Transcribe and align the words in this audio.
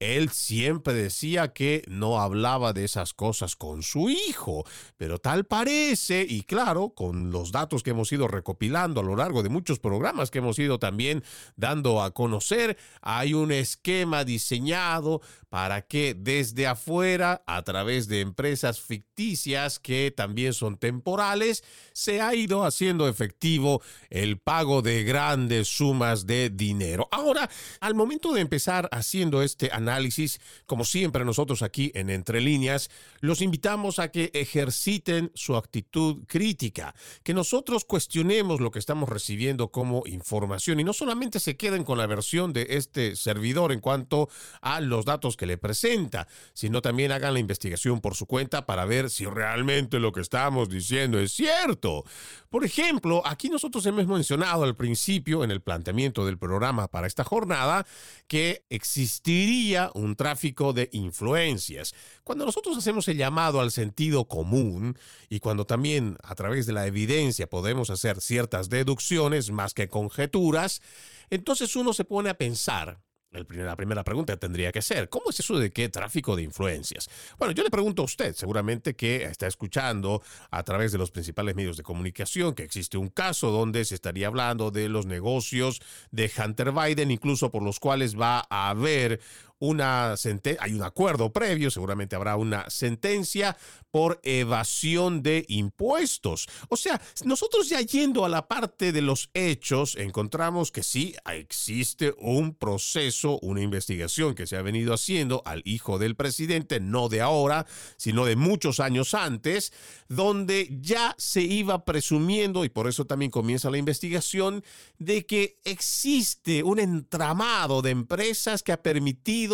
él 0.00 0.30
siempre 0.30 0.94
decía 0.94 1.52
que 1.52 1.82
no 1.86 2.20
hablaba 2.20 2.72
de 2.72 2.84
esas 2.84 3.12
cosas 3.12 3.54
con 3.54 3.82
su 3.82 4.08
hijo, 4.08 4.64
pero 4.96 5.18
tal 5.18 5.44
parece, 5.44 6.26
y 6.28 6.42
claro, 6.42 6.94
con 6.94 7.30
los 7.30 7.52
datos 7.52 7.82
que 7.82 7.90
hemos 7.90 8.10
ido 8.10 8.26
recopilando 8.26 9.00
a 9.00 9.04
lo 9.04 9.14
largo 9.14 9.42
de 9.42 9.50
muchos 9.50 9.78
programas 9.78 10.30
que 10.30 10.38
hemos 10.38 10.58
ido 10.58 10.78
también 10.78 11.22
dando 11.56 12.02
a 12.02 12.12
conocer, 12.12 12.78
hay 13.02 13.34
un 13.34 13.52
esquema 13.52 14.24
diseñado 14.24 15.20
para 15.50 15.82
que 15.82 16.14
desde 16.14 16.66
afuera, 16.66 17.42
a 17.46 17.62
través 17.62 18.08
de 18.08 18.20
empresas 18.20 18.80
ficticias 18.80 19.78
que 19.78 20.12
también 20.16 20.54
son 20.54 20.78
temporales, 20.78 21.62
se 21.92 22.22
ha 22.22 22.34
ido 22.34 22.64
haciendo 22.64 23.06
efectivo 23.06 23.82
el 24.08 24.38
pago 24.38 24.80
de 24.80 25.04
grandes 25.04 25.68
sumas 25.68 26.24
de 26.24 26.48
dinero. 26.48 27.08
Ahora, 27.10 27.50
al 27.80 27.94
momento 27.94 28.32
de 28.32 28.40
empezar 28.40 28.88
haciendo 28.92 29.42
este 29.42 29.70
análisis, 29.72 29.89
análisis, 29.90 30.40
como 30.66 30.84
siempre 30.84 31.24
nosotros 31.24 31.62
aquí 31.62 31.90
en 31.94 32.10
Entre 32.10 32.40
Líneas, 32.40 32.90
los 33.20 33.42
invitamos 33.42 33.98
a 33.98 34.10
que 34.10 34.30
ejerciten 34.34 35.32
su 35.34 35.56
actitud 35.56 36.24
crítica, 36.26 36.94
que 37.22 37.34
nosotros 37.34 37.84
cuestionemos 37.84 38.60
lo 38.60 38.70
que 38.70 38.78
estamos 38.78 39.08
recibiendo 39.08 39.68
como 39.68 40.02
información 40.06 40.78
y 40.78 40.84
no 40.84 40.92
solamente 40.92 41.40
se 41.40 41.56
queden 41.56 41.84
con 41.84 41.98
la 41.98 42.06
versión 42.06 42.52
de 42.52 42.66
este 42.70 43.16
servidor 43.16 43.72
en 43.72 43.80
cuanto 43.80 44.28
a 44.60 44.80
los 44.80 45.04
datos 45.04 45.36
que 45.36 45.46
le 45.46 45.58
presenta, 45.58 46.28
sino 46.52 46.82
también 46.82 47.12
hagan 47.12 47.34
la 47.34 47.40
investigación 47.40 48.00
por 48.00 48.14
su 48.14 48.26
cuenta 48.26 48.66
para 48.66 48.84
ver 48.84 49.10
si 49.10 49.26
realmente 49.26 49.98
lo 49.98 50.12
que 50.12 50.20
estamos 50.20 50.68
diciendo 50.68 51.18
es 51.18 51.32
cierto. 51.32 52.04
Por 52.48 52.64
ejemplo, 52.64 53.22
aquí 53.24 53.48
nosotros 53.48 53.84
hemos 53.86 54.06
mencionado 54.06 54.64
al 54.64 54.76
principio 54.76 55.42
en 55.44 55.50
el 55.50 55.60
planteamiento 55.60 56.24
del 56.24 56.38
programa 56.38 56.88
para 56.88 57.06
esta 57.06 57.24
jornada 57.24 57.86
que 58.26 58.64
existiría 58.70 59.79
un 59.94 60.16
tráfico 60.16 60.72
de 60.72 60.90
influencias. 60.92 61.94
Cuando 62.24 62.44
nosotros 62.44 62.76
hacemos 62.76 63.08
el 63.08 63.16
llamado 63.16 63.60
al 63.60 63.70
sentido 63.70 64.26
común 64.26 64.98
y 65.28 65.40
cuando 65.40 65.64
también 65.64 66.18
a 66.22 66.34
través 66.34 66.66
de 66.66 66.74
la 66.74 66.86
evidencia 66.86 67.48
podemos 67.48 67.88
hacer 67.88 68.20
ciertas 68.20 68.68
deducciones 68.68 69.50
más 69.50 69.72
que 69.72 69.88
conjeturas, 69.88 70.82
entonces 71.30 71.74
uno 71.76 71.92
se 71.94 72.04
pone 72.04 72.28
a 72.28 72.34
pensar 72.34 73.00
la 73.32 73.76
primera 73.76 74.02
pregunta 74.02 74.36
tendría 74.36 74.72
que 74.72 74.82
ser, 74.82 75.08
¿cómo 75.08 75.30
es 75.30 75.38
eso 75.38 75.56
de 75.56 75.70
qué 75.70 75.88
tráfico 75.88 76.34
de 76.34 76.42
influencias? 76.42 77.08
Bueno, 77.38 77.52
yo 77.52 77.62
le 77.62 77.70
pregunto 77.70 78.02
a 78.02 78.04
usted, 78.04 78.34
seguramente 78.34 78.96
que 78.96 79.22
está 79.22 79.46
escuchando 79.46 80.20
a 80.50 80.62
través 80.64 80.90
de 80.90 80.98
los 80.98 81.12
principales 81.12 81.54
medios 81.54 81.76
de 81.76 81.84
comunicación 81.84 82.54
que 82.54 82.64
existe 82.64 82.98
un 82.98 83.08
caso 83.08 83.52
donde 83.52 83.84
se 83.84 83.94
estaría 83.94 84.26
hablando 84.26 84.72
de 84.72 84.88
los 84.88 85.06
negocios 85.06 85.80
de 86.10 86.30
Hunter 86.36 86.72
Biden, 86.72 87.12
incluso 87.12 87.52
por 87.52 87.62
los 87.62 87.78
cuales 87.78 88.18
va 88.18 88.46
a 88.50 88.70
haber 88.70 89.20
una 89.60 90.16
sentencia, 90.16 90.62
hay 90.62 90.72
un 90.72 90.82
acuerdo 90.82 91.32
previo, 91.32 91.70
seguramente 91.70 92.16
habrá 92.16 92.36
una 92.36 92.68
sentencia 92.68 93.56
por 93.90 94.20
evasión 94.22 95.22
de 95.22 95.44
impuestos. 95.48 96.48
O 96.68 96.76
sea, 96.76 97.00
nosotros 97.24 97.68
ya 97.68 97.80
yendo 97.80 98.24
a 98.24 98.28
la 98.28 98.48
parte 98.48 98.92
de 98.92 99.02
los 99.02 99.30
hechos, 99.34 99.96
encontramos 99.96 100.72
que 100.72 100.82
sí 100.82 101.14
existe 101.32 102.14
un 102.18 102.54
proceso, 102.54 103.38
una 103.42 103.60
investigación 103.60 104.34
que 104.34 104.46
se 104.46 104.56
ha 104.56 104.62
venido 104.62 104.94
haciendo 104.94 105.42
al 105.44 105.62
hijo 105.64 105.98
del 105.98 106.16
presidente, 106.16 106.80
no 106.80 107.08
de 107.08 107.20
ahora, 107.20 107.66
sino 107.96 108.24
de 108.24 108.36
muchos 108.36 108.80
años 108.80 109.12
antes, 109.14 109.72
donde 110.08 110.68
ya 110.80 111.14
se 111.18 111.42
iba 111.42 111.84
presumiendo, 111.84 112.64
y 112.64 112.70
por 112.70 112.88
eso 112.88 113.04
también 113.04 113.30
comienza 113.30 113.70
la 113.70 113.78
investigación, 113.78 114.64
de 114.98 115.26
que 115.26 115.58
existe 115.64 116.62
un 116.62 116.78
entramado 116.78 117.82
de 117.82 117.90
empresas 117.90 118.62
que 118.62 118.72
ha 118.72 118.82
permitido 118.82 119.49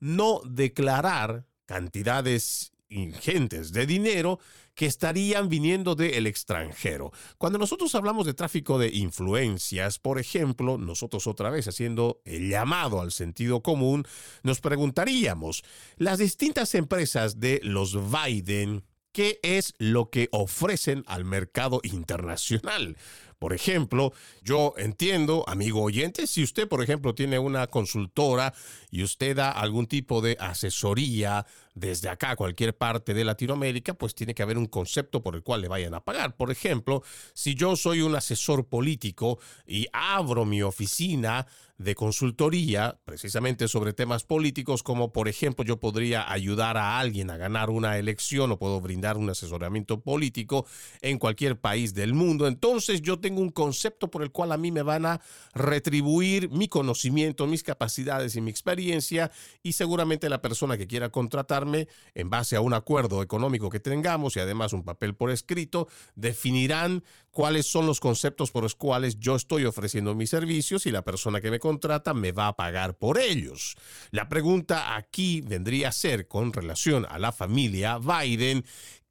no 0.00 0.40
declarar 0.44 1.46
cantidades 1.66 2.72
ingentes 2.88 3.72
de 3.72 3.86
dinero 3.86 4.38
que 4.74 4.86
estarían 4.86 5.48
viniendo 5.48 5.94
del 5.94 6.26
extranjero. 6.26 7.12
Cuando 7.38 7.58
nosotros 7.58 7.94
hablamos 7.94 8.26
de 8.26 8.34
tráfico 8.34 8.78
de 8.78 8.88
influencias, 8.88 9.98
por 9.98 10.18
ejemplo, 10.18 10.78
nosotros 10.78 11.26
otra 11.26 11.50
vez 11.50 11.68
haciendo 11.68 12.20
el 12.24 12.48
llamado 12.48 13.00
al 13.00 13.12
sentido 13.12 13.62
común, 13.62 14.06
nos 14.42 14.60
preguntaríamos, 14.60 15.64
las 15.96 16.18
distintas 16.18 16.74
empresas 16.74 17.40
de 17.40 17.60
los 17.62 17.98
Biden, 18.10 18.82
¿qué 19.12 19.40
es 19.42 19.74
lo 19.78 20.10
que 20.10 20.28
ofrecen 20.32 21.04
al 21.06 21.24
mercado 21.24 21.80
internacional? 21.82 22.96
Por 23.40 23.54
ejemplo, 23.54 24.12
yo 24.42 24.74
entiendo, 24.76 25.44
amigo 25.48 25.82
oyente, 25.82 26.26
si 26.26 26.42
usted, 26.42 26.68
por 26.68 26.82
ejemplo, 26.82 27.14
tiene 27.14 27.38
una 27.38 27.68
consultora 27.68 28.52
y 28.90 29.02
usted 29.02 29.34
da 29.34 29.50
algún 29.50 29.86
tipo 29.86 30.20
de 30.20 30.36
asesoría 30.38 31.46
desde 31.74 32.10
acá, 32.10 32.36
cualquier 32.36 32.76
parte 32.76 33.14
de 33.14 33.24
Latinoamérica, 33.24 33.94
pues 33.94 34.14
tiene 34.14 34.34
que 34.34 34.42
haber 34.42 34.58
un 34.58 34.66
concepto 34.66 35.22
por 35.22 35.36
el 35.36 35.42
cual 35.42 35.62
le 35.62 35.68
vayan 35.68 35.94
a 35.94 36.04
pagar. 36.04 36.36
Por 36.36 36.50
ejemplo, 36.50 37.02
si 37.32 37.54
yo 37.54 37.76
soy 37.76 38.02
un 38.02 38.14
asesor 38.14 38.66
político 38.66 39.38
y 39.66 39.86
abro 39.94 40.44
mi 40.44 40.60
oficina 40.60 41.46
de 41.80 41.94
consultoría 41.94 43.00
precisamente 43.06 43.66
sobre 43.66 43.94
temas 43.94 44.22
políticos, 44.22 44.82
como 44.82 45.14
por 45.14 45.28
ejemplo 45.28 45.64
yo 45.64 45.80
podría 45.80 46.30
ayudar 46.30 46.76
a 46.76 46.98
alguien 46.98 47.30
a 47.30 47.38
ganar 47.38 47.70
una 47.70 47.96
elección 47.96 48.52
o 48.52 48.58
puedo 48.58 48.82
brindar 48.82 49.16
un 49.16 49.30
asesoramiento 49.30 50.02
político 50.02 50.66
en 51.00 51.18
cualquier 51.18 51.58
país 51.58 51.94
del 51.94 52.12
mundo, 52.12 52.46
entonces 52.46 53.00
yo 53.00 53.18
tengo 53.18 53.40
un 53.40 53.48
concepto 53.48 54.10
por 54.10 54.22
el 54.22 54.30
cual 54.30 54.52
a 54.52 54.58
mí 54.58 54.70
me 54.70 54.82
van 54.82 55.06
a 55.06 55.22
retribuir 55.54 56.50
mi 56.50 56.68
conocimiento, 56.68 57.46
mis 57.46 57.62
capacidades 57.62 58.36
y 58.36 58.42
mi 58.42 58.50
experiencia 58.50 59.30
y 59.62 59.72
seguramente 59.72 60.28
la 60.28 60.42
persona 60.42 60.76
que 60.76 60.86
quiera 60.86 61.08
contratarme 61.08 61.88
en 62.14 62.28
base 62.28 62.56
a 62.56 62.60
un 62.60 62.74
acuerdo 62.74 63.22
económico 63.22 63.70
que 63.70 63.80
tengamos 63.80 64.36
y 64.36 64.40
además 64.40 64.74
un 64.74 64.84
papel 64.84 65.14
por 65.14 65.30
escrito, 65.30 65.88
definirán 66.14 67.02
cuáles 67.30 67.64
son 67.66 67.86
los 67.86 68.00
conceptos 68.00 68.50
por 68.50 68.64
los 68.64 68.74
cuales 68.74 69.18
yo 69.18 69.36
estoy 69.36 69.64
ofreciendo 69.64 70.14
mis 70.14 70.28
servicios 70.28 70.84
y 70.84 70.90
la 70.90 71.02
persona 71.02 71.40
que 71.40 71.50
me 71.50 71.58
contrata 71.58 71.69
me 72.14 72.32
va 72.32 72.48
a 72.48 72.56
pagar 72.56 72.96
por 72.98 73.18
ellos. 73.18 73.76
La 74.10 74.28
pregunta 74.28 74.96
aquí 74.96 75.40
vendría 75.42 75.88
a 75.88 75.92
ser 75.92 76.26
con 76.26 76.52
relación 76.52 77.06
a 77.08 77.18
la 77.18 77.32
familia 77.32 77.98
Biden, 77.98 78.64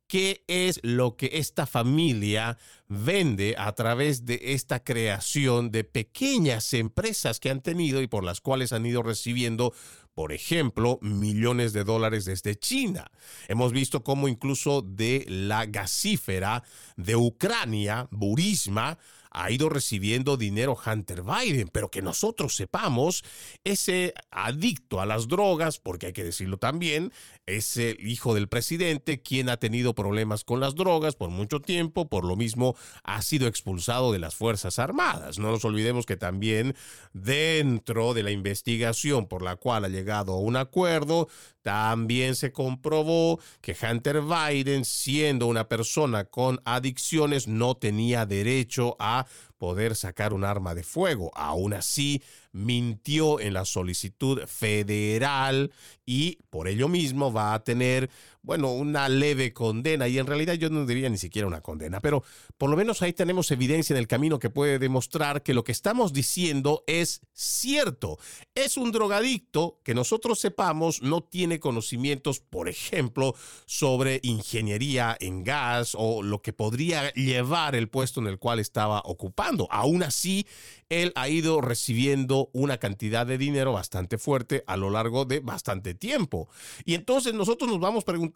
¿qué 0.08 0.44
es 0.48 0.80
lo 0.84 1.16
que 1.16 1.30
esta 1.34 1.68
familia 1.68 2.58
vende 2.88 3.56
a 3.58 3.72
través 3.74 4.26
de 4.26 4.40
esta 4.42 4.84
creación 4.84 5.70
de 5.70 5.84
pequeñas 5.84 6.74
empresas 6.74 7.40
que 7.40 7.52
han 7.52 7.62
tenido 7.62 8.02
y 8.02 8.08
por 8.08 8.24
las 8.24 8.42
cuales 8.42 8.74
han 8.74 8.86
ido 8.86 9.04
recibiendo 9.04 9.74
por 10.20 10.34
ejemplo, 10.34 11.00
millones 11.02 11.72
de 11.72 11.86
dólares 11.86 12.26
desde 12.26 12.60
China. 12.60 13.10
Hemos 13.48 13.72
visto 13.72 14.04
cómo 14.04 14.28
incluso 14.28 14.82
de 14.82 15.24
la 15.30 15.66
gasífera 15.66 16.62
de 16.98 17.16
Ucrania, 17.16 18.10
Burisma, 18.12 18.98
ha 19.40 19.52
ido 19.52 19.70
recibiendo 19.70 20.36
dinero 20.36 20.78
Hunter 20.86 21.24
Biden, 21.24 21.70
pero 21.72 21.90
que 21.90 22.02
nosotros 22.02 22.56
sepamos, 22.58 23.24
ese 23.64 24.14
adicto 24.32 25.00
a 25.00 25.06
las 25.06 25.30
drogas, 25.30 25.80
porque 25.80 26.08
hay 26.08 26.14
que 26.14 26.26
decirlo 26.26 26.58
también, 26.58 27.14
es 27.46 27.78
el 27.78 27.98
hijo 28.06 28.34
del 28.36 28.50
presidente 28.50 29.22
quien 29.22 29.48
ha 29.48 29.58
tenido 29.58 29.96
problemas 29.96 30.44
con 30.44 30.60
las 30.60 30.76
drogas 30.76 31.16
por 31.16 31.30
mucho 31.30 31.62
tiempo, 31.62 32.10
por 32.10 32.26
lo 32.26 32.36
mismo 32.36 32.76
ha 33.04 33.22
sido 33.22 33.48
expulsado 33.48 34.12
de 34.12 34.20
las 34.20 34.36
Fuerzas 34.36 34.78
Armadas. 34.78 35.40
No 35.40 35.52
nos 35.52 35.64
olvidemos 35.64 36.06
que 36.06 36.18
también 36.18 36.76
dentro 37.14 38.14
de 38.14 38.24
la 38.24 38.32
investigación 38.32 39.26
por 39.28 39.42
la 39.42 39.56
cual 39.56 39.86
ha 39.86 39.90
llegado 39.90 40.34
a 40.34 40.40
un 40.40 40.58
acuerdo, 40.58 41.30
también 41.62 42.36
se 42.36 42.52
comprobó 42.52 43.40
que 43.62 43.76
Hunter 43.82 44.22
Biden, 44.22 44.86
siendo 44.86 45.48
una 45.48 45.68
persona 45.68 46.26
con 46.26 46.60
adicciones, 46.66 47.48
no 47.48 47.76
tenía 47.76 48.26
derecho 48.26 48.96
a 49.00 49.26
poder 49.58 49.96
sacar 49.96 50.34
un 50.34 50.44
arma 50.44 50.76
de 50.76 50.84
fuego. 50.84 51.32
Aún 51.36 51.74
así, 51.74 52.22
mintió 52.52 53.40
en 53.40 53.54
la 53.54 53.66
solicitud 53.66 54.42
federal 54.48 55.72
y 56.06 56.40
por 56.50 56.68
ello 56.68 56.88
mismo 56.88 57.32
va 57.32 57.54
a 57.54 57.64
tener, 57.64 58.10
bueno, 58.42 58.72
una 58.72 59.10
leve 59.10 59.54
condena. 59.54 60.08
Y 60.08 60.18
en 60.18 60.28
realidad 60.28 60.54
yo 60.54 60.70
no 60.70 60.86
diría 60.86 61.10
ni 61.10 61.18
siquiera 61.18 61.48
una 61.48 61.62
condena, 61.62 62.00
pero 62.00 62.24
por 62.58 62.70
lo 62.70 62.78
menos 62.78 63.02
ahí 63.02 63.14
tenemos 63.14 63.52
evidencia 63.52 63.94
en 63.94 64.00
el 64.00 64.08
camino 64.08 64.40
que 64.40 64.50
puede 64.50 64.80
demostrar 64.80 65.44
que 65.44 65.54
lo 65.54 65.64
que 65.64 65.72
estamos 65.72 66.14
diciendo 66.14 66.84
es 66.88 67.22
cierto. 67.34 68.18
Es 68.56 68.78
un 68.78 68.92
drogadicto 68.92 69.80
que 69.84 69.94
nosotros 69.94 70.40
sepamos 70.40 71.02
no 71.02 71.22
tiene 71.22 71.60
conocimientos, 71.60 72.40
por 72.40 72.70
ejemplo, 72.70 73.36
sobre 73.66 74.20
ingeniería 74.24 75.18
en 75.20 75.44
gas 75.44 75.96
o 75.98 76.24
lo 76.24 76.42
que 76.42 76.54
podría 76.54 77.12
llevar 77.14 77.76
el 77.76 77.90
puesto 77.90 78.22
en 78.22 78.28
el 78.28 78.40
cual 78.40 78.60
estaba 78.60 79.02
ocupando. 79.06 79.68
Aún 79.70 80.04
así, 80.04 80.48
él 80.90 81.12
ha 81.16 81.30
ido 81.30 81.62
recibiendo 81.62 82.50
una 82.54 82.78
cantidad 82.78 83.28
de 83.28 83.38
dinero 83.38 83.74
bastante 83.74 84.18
fuerte 84.18 84.64
a 84.66 84.78
lo 84.78 84.90
largo 84.90 85.26
de 85.26 85.40
bastante 85.40 85.94
tiempo. 85.94 86.50
Y 86.86 86.96
entonces 86.96 87.34
nosotros 87.34 87.70
nos 87.70 87.80
vamos 87.80 88.04
preguntando, 88.04 88.29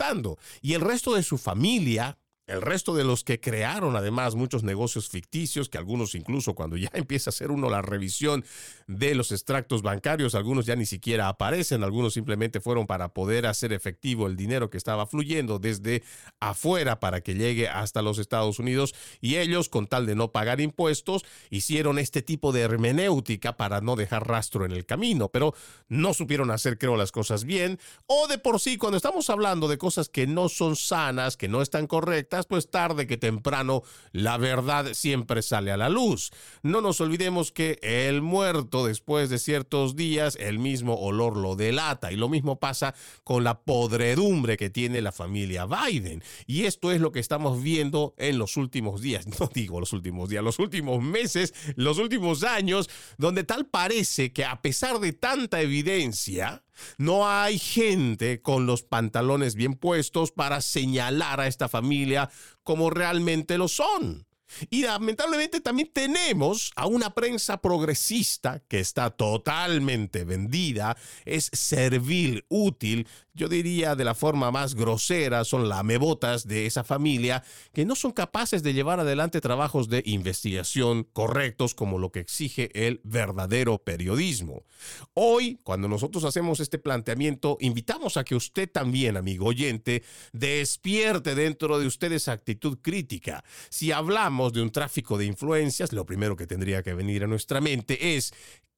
¿y 0.62 0.74
el 0.74 0.82
resto 0.82 1.14
de 1.14 1.24
su 1.24 1.38
familia? 1.38 2.18
El 2.46 2.62
resto 2.62 2.94
de 2.94 3.06
los 3.06 3.24
que 3.24 3.40
crearon 3.40 3.96
además 3.96 4.36
muchos 4.36 4.64
negocios 4.64 5.08
ficticios, 5.08 5.70
que 5.70 5.78
algunos 5.78 6.14
incluso 6.14 6.56
cuando 6.56 6.76
ya 6.76 6.90
empieza 6.94 7.30
a 7.30 7.32
hacer 7.32 7.52
uno 7.52 7.70
la 7.70 7.82
revisión 7.82 8.44
de 8.86 9.16
los 9.16 9.32
extractos 9.32 9.82
bancarios, 9.82 10.36
algunos 10.36 10.66
ya 10.66 10.76
ni 10.76 10.86
siquiera 10.86 11.30
aparecen, 11.30 11.86
algunos 11.86 12.14
simplemente 12.14 12.60
fueron 12.60 12.86
para 12.86 13.14
poder 13.14 13.46
hacer 13.46 13.72
efectivo 13.72 14.28
el 14.28 14.36
dinero 14.36 14.70
que 14.70 14.76
estaba 14.76 15.08
fluyendo 15.08 15.58
desde 15.58 16.04
afuera 16.42 17.00
para 17.00 17.22
que 17.22 17.34
llegue 17.34 17.70
hasta 17.70 18.02
los 18.02 18.18
Estados 18.18 18.60
Unidos 18.60 18.94
y 19.22 19.38
ellos 19.38 19.70
con 19.70 19.88
tal 19.88 20.06
de 20.06 20.16
no 20.16 20.34
pagar 20.34 20.60
impuestos 20.60 21.24
hicieron 21.50 21.98
este 21.98 22.22
tipo 22.22 22.52
de 22.52 22.62
hermenéutica 22.62 23.56
para 23.56 23.80
no 23.80 23.96
dejar 23.96 24.28
rastro 24.28 24.66
en 24.66 24.74
el 24.74 24.86
camino, 24.86 25.30
pero 25.30 25.54
no 25.88 26.14
supieron 26.14 26.52
hacer 26.52 26.78
creo 26.78 26.98
las 26.98 27.14
cosas 27.14 27.46
bien 27.46 27.80
o 28.06 28.28
de 28.28 28.38
por 28.38 28.60
sí 28.60 28.76
cuando 28.78 28.98
estamos 28.98 29.30
hablando 29.30 29.70
de 29.70 29.78
cosas 29.78 30.10
que 30.10 30.28
no 30.28 30.50
son 30.50 30.76
sanas, 30.76 31.38
que 31.38 31.48
no 31.48 31.62
están 31.62 31.88
correctas, 31.88 32.33
pues 32.42 32.70
tarde 32.70 33.08
que 33.08 33.18
temprano 33.18 33.84
la 34.12 34.38
verdad 34.38 34.94
siempre 34.94 35.42
sale 35.42 35.72
a 35.72 35.78
la 35.78 35.90
luz. 35.90 36.32
No 36.64 36.82
nos 36.82 37.00
olvidemos 37.00 37.52
que 37.52 37.80
el 37.82 38.22
muerto 38.22 38.86
después 38.86 39.30
de 39.30 39.38
ciertos 39.38 39.96
días 39.96 40.36
el 40.40 40.60
mismo 40.60 40.96
olor 40.96 41.38
lo 41.38 41.56
delata 41.56 42.12
y 42.12 42.16
lo 42.16 42.30
mismo 42.30 42.60
pasa 42.60 42.96
con 43.24 43.44
la 43.44 43.62
podredumbre 43.62 44.58
que 44.58 44.70
tiene 44.70 45.02
la 45.02 45.12
familia 45.12 45.66
Biden. 45.66 46.24
Y 46.48 46.64
esto 46.66 46.92
es 46.92 47.00
lo 47.00 47.12
que 47.12 47.20
estamos 47.20 47.62
viendo 47.62 48.16
en 48.18 48.38
los 48.38 48.58
últimos 48.58 49.02
días, 49.02 49.28
no 49.40 49.50
digo 49.54 49.80
los 49.80 49.94
últimos 49.94 50.30
días, 50.30 50.44
los 50.44 50.60
últimos 50.60 51.02
meses, 51.02 51.54
los 51.76 52.00
últimos 52.00 52.44
años, 52.44 52.90
donde 53.18 53.44
tal 53.44 53.68
parece 53.68 54.34
que 54.34 54.46
a 54.46 54.62
pesar 54.62 55.00
de 55.00 55.14
tanta 55.14 55.62
evidencia, 55.62 56.63
no 56.98 57.30
hay 57.30 57.60
gente 57.60 58.42
con 58.42 58.66
los 58.66 58.84
pantalones 58.84 59.56
bien 59.56 59.74
puestos 59.74 60.32
para 60.32 60.62
señalar 60.62 61.40
a 61.40 61.48
esta 61.48 61.70
familia 61.70 62.30
como 62.64 62.90
realmente 62.90 63.58
lo 63.58 63.68
son. 63.68 64.26
Y 64.70 64.84
lamentablemente 64.84 65.62
también 65.62 65.90
tenemos 65.92 66.72
a 66.76 66.86
una 66.86 67.14
prensa 67.14 67.58
progresista 67.58 68.62
que 68.68 68.80
está 68.80 69.10
totalmente 69.10 70.26
vendida, 70.26 70.98
es 71.26 71.50
servil, 71.54 72.46
útil, 72.50 73.08
yo 73.34 73.48
diría 73.48 73.96
de 73.96 74.06
la 74.06 74.14
forma 74.14 74.52
más 74.52 74.76
grosera, 74.76 75.44
son 75.44 75.68
lamebotas 75.68 76.48
de 76.48 76.66
esa 76.66 76.84
familia 76.84 77.44
que 77.74 77.86
no 77.86 77.96
son 77.96 78.12
capaces 78.12 78.62
de 78.62 78.74
llevar 78.74 79.00
adelante 79.00 79.42
trabajos 79.42 79.90
de 79.90 80.04
investigación 80.06 81.04
correctos 81.14 81.74
como 81.74 81.98
lo 81.98 82.12
que 82.12 82.20
exige 82.20 82.70
el 82.74 83.02
verdadero 83.04 83.80
periodismo. 83.80 84.66
Hoy, 85.14 85.60
cuando 85.64 85.88
nosotros 85.88 86.24
hacemos 86.26 86.60
este 86.60 86.78
planteamiento, 86.78 87.58
invitamos 87.60 88.18
a 88.18 88.24
que 88.24 88.36
usted 88.36 88.70
también, 88.70 89.18
amigo 89.18 89.48
oyente, 89.48 90.04
despierte 90.32 91.36
dentro 91.36 91.80
de 91.80 91.88
usted 91.88 92.12
esa 92.12 92.34
actitud 92.34 92.78
crítica. 92.82 93.44
Si 93.70 93.92
hablamos 93.92 94.54
de 94.54 94.62
un 94.62 94.72
tráfico 94.72 95.18
de 95.18 95.26
influencias, 95.26 95.92
lo 95.92 96.06
primero 96.06 96.36
que 96.36 96.48
tendría 96.48 96.84
que 96.84 96.94
venir 96.94 97.24
a 97.24 97.28
nuestra 97.28 97.62
mente 97.62 98.16
es 98.16 98.34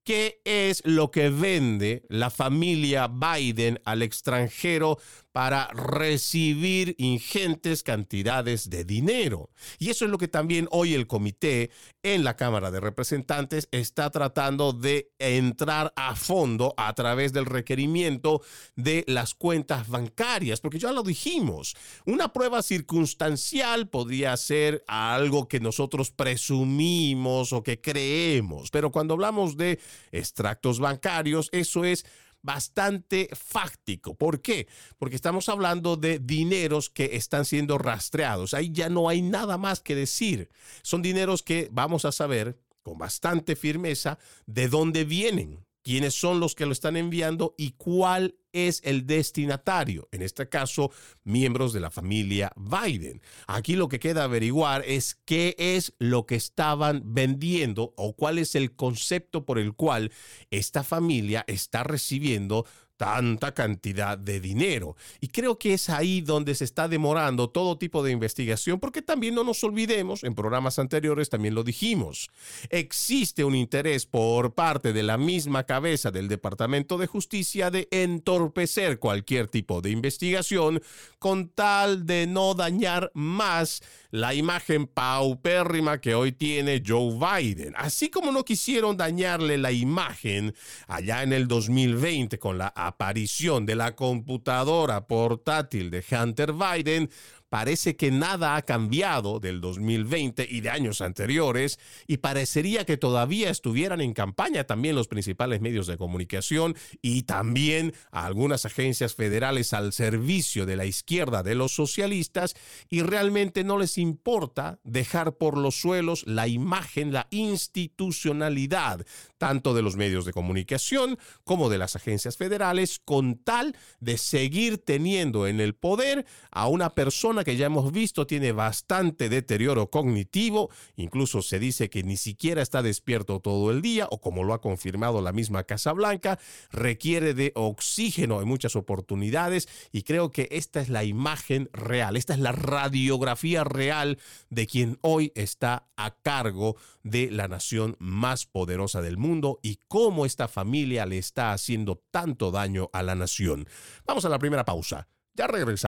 ¿Qué 0.05 0.39
es 0.45 0.83
lo 0.85 1.09
que 1.09 1.31
vende 1.31 2.03
la 2.09 2.29
familia 2.29 3.07
Biden 3.07 3.81
al 3.85 4.03
extranjero 4.03 4.99
para 5.35 5.67
recibir 5.73 6.95
ingentes 6.97 7.83
cantidades 7.83 8.69
de 8.69 8.85
dinero. 8.85 9.49
Y 9.79 9.89
eso 9.89 10.05
es 10.05 10.11
lo 10.11 10.17
que 10.17 10.29
también 10.29 10.69
hoy 10.71 10.93
el 10.93 11.07
comité 11.07 11.71
en 12.03 12.23
la 12.23 12.37
Cámara 12.37 12.71
de 12.71 12.79
Representantes 12.79 13.67
está 13.71 14.09
tratando 14.11 14.71
de 14.71 15.11
entrar 15.19 15.91
a 15.97 16.15
fondo 16.15 16.73
a 16.77 16.93
través 16.93 17.33
del 17.33 17.47
requerimiento 17.47 18.43
de 18.77 19.03
las 19.07 19.33
cuentas 19.33 19.89
bancarias, 19.89 20.61
porque 20.61 20.79
ya 20.79 20.93
lo 20.93 21.03
dijimos, 21.03 21.75
una 22.05 22.31
prueba 22.31 22.63
circunstancial 22.63 23.89
podría 23.89 24.37
ser 24.37 24.85
algo 24.87 25.49
que 25.49 25.59
nosotros 25.59 26.11
presumimos 26.11 27.51
o 27.51 27.61
que 27.61 27.81
creemos, 27.81 28.71
pero 28.71 28.89
cuando 28.89 29.15
hablamos 29.15 29.57
de 29.57 29.79
extractos 30.11 30.79
bancarios, 30.79 31.49
eso 31.51 31.85
es 31.85 32.05
bastante 32.45 33.29
fáctico. 33.33 34.15
¿Por 34.15 34.41
qué? 34.41 34.67
Porque 34.99 35.15
estamos 35.15 35.49
hablando 35.49 35.97
de 35.97 36.19
dineros 36.19 36.91
que 36.91 37.15
están 37.15 37.43
siendo 37.43 37.79
rastreados. 37.79 38.53
Ahí 38.53 38.71
ya 38.71 38.87
no 38.87 39.09
hay 39.09 39.23
nada 39.23 39.57
más 39.57 39.79
que 39.81 39.95
decir. 39.95 40.49
Son 40.83 41.01
dineros 41.01 41.41
que 41.41 41.69
vamos 41.71 42.05
a 42.05 42.11
saber 42.11 42.59
con 42.83 42.99
bastante 42.99 43.55
firmeza 43.55 44.19
de 44.45 44.67
dónde 44.67 45.05
vienen, 45.05 45.65
quiénes 45.85 46.15
son 46.15 46.39
los 46.39 46.55
que 46.55 46.65
lo 46.65 46.71
están 46.71 46.97
enviando 46.97 47.53
y 47.59 47.73
cuál 47.73 48.35
es 48.53 48.81
el 48.83 49.05
destinatario, 49.05 50.09
en 50.11 50.23
este 50.23 50.49
caso, 50.49 50.89
miembros 51.23 51.73
de 51.73 51.79
la 51.79 51.91
familia 51.91 52.51
Biden. 52.55 53.21
Aquí 53.45 53.75
lo 53.75 53.87
que 53.87 53.99
queda 53.99 54.23
averiguar 54.23 54.83
es 54.87 55.19
qué 55.25 55.55
es 55.59 55.93
lo 55.99 56.25
que 56.25 56.35
estaban 56.35 57.03
vendiendo 57.05 57.93
o 57.97 58.15
cuál 58.15 58.39
es 58.39 58.55
el 58.55 58.75
concepto 58.75 59.45
por 59.45 59.59
el 59.59 59.73
cual 59.73 60.11
esta 60.49 60.83
familia 60.83 61.43
está 61.47 61.83
recibiendo 61.83 62.65
tanta 62.97 63.53
cantidad 63.53 64.17
de 64.17 64.39
dinero. 64.39 64.95
Y 65.19 65.27
creo 65.27 65.57
que 65.57 65.73
es 65.73 65.89
ahí 65.89 66.21
donde 66.21 66.55
se 66.55 66.63
está 66.63 66.87
demorando 66.87 67.49
todo 67.49 67.77
tipo 67.77 68.03
de 68.03 68.11
investigación, 68.11 68.79
porque 68.79 69.01
también 69.01 69.35
no 69.35 69.43
nos 69.43 69.63
olvidemos, 69.63 70.23
en 70.23 70.35
programas 70.35 70.79
anteriores 70.79 71.29
también 71.29 71.55
lo 71.55 71.63
dijimos, 71.63 72.29
existe 72.69 73.43
un 73.43 73.55
interés 73.55 74.05
por 74.05 74.53
parte 74.53 74.93
de 74.93 75.03
la 75.03 75.17
misma 75.17 75.63
cabeza 75.63 76.11
del 76.11 76.27
Departamento 76.27 76.97
de 76.97 77.07
Justicia 77.07 77.71
de 77.71 77.87
entorpecer 77.91 78.99
cualquier 78.99 79.47
tipo 79.47 79.81
de 79.81 79.91
investigación 79.91 80.81
con 81.19 81.49
tal 81.49 82.05
de 82.05 82.27
no 82.27 82.53
dañar 82.53 83.11
más 83.13 83.81
la 84.11 84.33
imagen 84.33 84.87
paupérrima 84.87 85.99
que 85.99 86.15
hoy 86.15 86.31
tiene 86.31 86.81
Joe 86.85 87.13
Biden. 87.13 87.73
Así 87.75 88.09
como 88.09 88.31
no 88.31 88.45
quisieron 88.45 88.95
dañarle 88.95 89.57
la 89.57 89.71
imagen 89.71 90.55
allá 90.87 91.23
en 91.23 91.33
el 91.33 91.47
2020 91.47 92.39
con 92.39 92.57
la 92.57 92.67
aparición 92.87 93.65
de 93.65 93.75
la 93.75 93.95
computadora 93.95 95.07
portátil 95.07 95.89
de 95.91 96.03
Hunter 96.09 96.53
Biden, 96.53 97.09
parece 97.49 97.95
que 97.95 98.11
nada 98.11 98.57
ha 98.57 98.63
cambiado 98.63 99.39
del 99.39 99.61
2020 99.61 100.45
y 100.49 100.61
de 100.61 100.69
años 100.69 100.99
anteriores 100.99 101.79
y 102.05 102.17
parecería 102.17 102.85
que 102.85 102.97
todavía 102.97 103.49
estuvieran 103.49 104.01
en 104.01 104.13
campaña 104.13 104.65
también 104.65 104.95
los 104.95 105.07
principales 105.07 105.61
medios 105.61 105.87
de 105.87 105.97
comunicación 105.97 106.75
y 107.01 107.23
también 107.23 107.93
algunas 108.11 108.65
agencias 108.65 109.15
federales 109.15 109.73
al 109.73 109.93
servicio 109.93 110.65
de 110.65 110.75
la 110.75 110.85
izquierda 110.85 111.43
de 111.43 111.55
los 111.55 111.73
socialistas 111.73 112.55
y 112.89 113.03
realmente 113.03 113.63
no 113.63 113.77
les 113.77 113.97
importa 113.97 114.79
dejar 114.83 115.37
por 115.37 115.57
los 115.57 115.79
suelos 115.79 116.25
la 116.27 116.47
imagen, 116.47 117.13
la 117.13 117.27
institucionalidad 117.29 119.05
tanto 119.45 119.75
de 119.75 119.83
los 119.83 119.95
medios 119.95 120.25
de 120.25 120.33
comunicación 120.33 121.19
como 121.43 121.69
de 121.69 121.77
las 121.77 121.95
agencias 121.95 122.35
federales 122.35 122.97
con 122.97 123.35
tal 123.35 123.75
de 123.99 124.17
seguir 124.17 124.79
teniendo 124.79 125.45
en 125.45 125.59
el 125.59 125.75
poder 125.75 126.25
a 126.49 126.67
una 126.67 126.95
persona 126.95 127.43
que 127.43 127.55
ya 127.55 127.67
hemos 127.67 127.91
visto 127.91 128.25
tiene 128.25 128.53
bastante 128.53 129.29
deterioro 129.29 129.91
cognitivo, 129.91 130.71
incluso 130.95 131.43
se 131.43 131.59
dice 131.59 131.91
que 131.91 132.01
ni 132.01 132.17
siquiera 132.17 132.63
está 132.63 132.81
despierto 132.81 133.39
todo 133.39 133.69
el 133.69 133.83
día, 133.83 134.07
o 134.09 134.19
como 134.19 134.43
lo 134.43 134.55
ha 134.55 134.61
confirmado 134.61 135.21
la 135.21 135.31
misma 135.31 135.63
Casa 135.63 135.91
Blanca, 135.91 136.39
requiere 136.71 137.35
de 137.35 137.51
oxígeno 137.53 138.41
en 138.41 138.47
muchas 138.47 138.75
oportunidades 138.75 139.69
y 139.91 140.01
creo 140.01 140.31
que 140.31 140.47
esta 140.49 140.81
es 140.81 140.89
la 140.89 141.03
imagen 141.03 141.69
real, 141.71 142.17
esta 142.17 142.33
es 142.33 142.39
la 142.39 142.51
radiografía 142.51 143.63
real 143.63 144.17
de 144.49 144.65
quien 144.65 144.97
hoy 145.01 145.31
está 145.35 145.85
a 145.97 146.15
cargo 146.15 146.77
de 147.03 147.29
la 147.29 147.47
nación 147.47 147.95
más 147.99 148.47
poderosa 148.47 149.03
del 149.03 149.17
mundo 149.17 149.34
y 149.61 149.79
cómo 149.87 150.25
esta 150.25 150.47
familia 150.47 151.05
le 151.05 151.17
está 151.17 151.53
haciendo 151.53 152.03
tanto 152.11 152.51
daño 152.51 152.89
a 152.93 153.03
la 153.03 153.15
nación. 153.15 153.67
Vamos 154.05 154.25
a 154.25 154.29
la 154.29 154.39
primera 154.39 154.63
pausa. 154.65 155.07
Ya 155.33 155.47
regresa. 155.47 155.87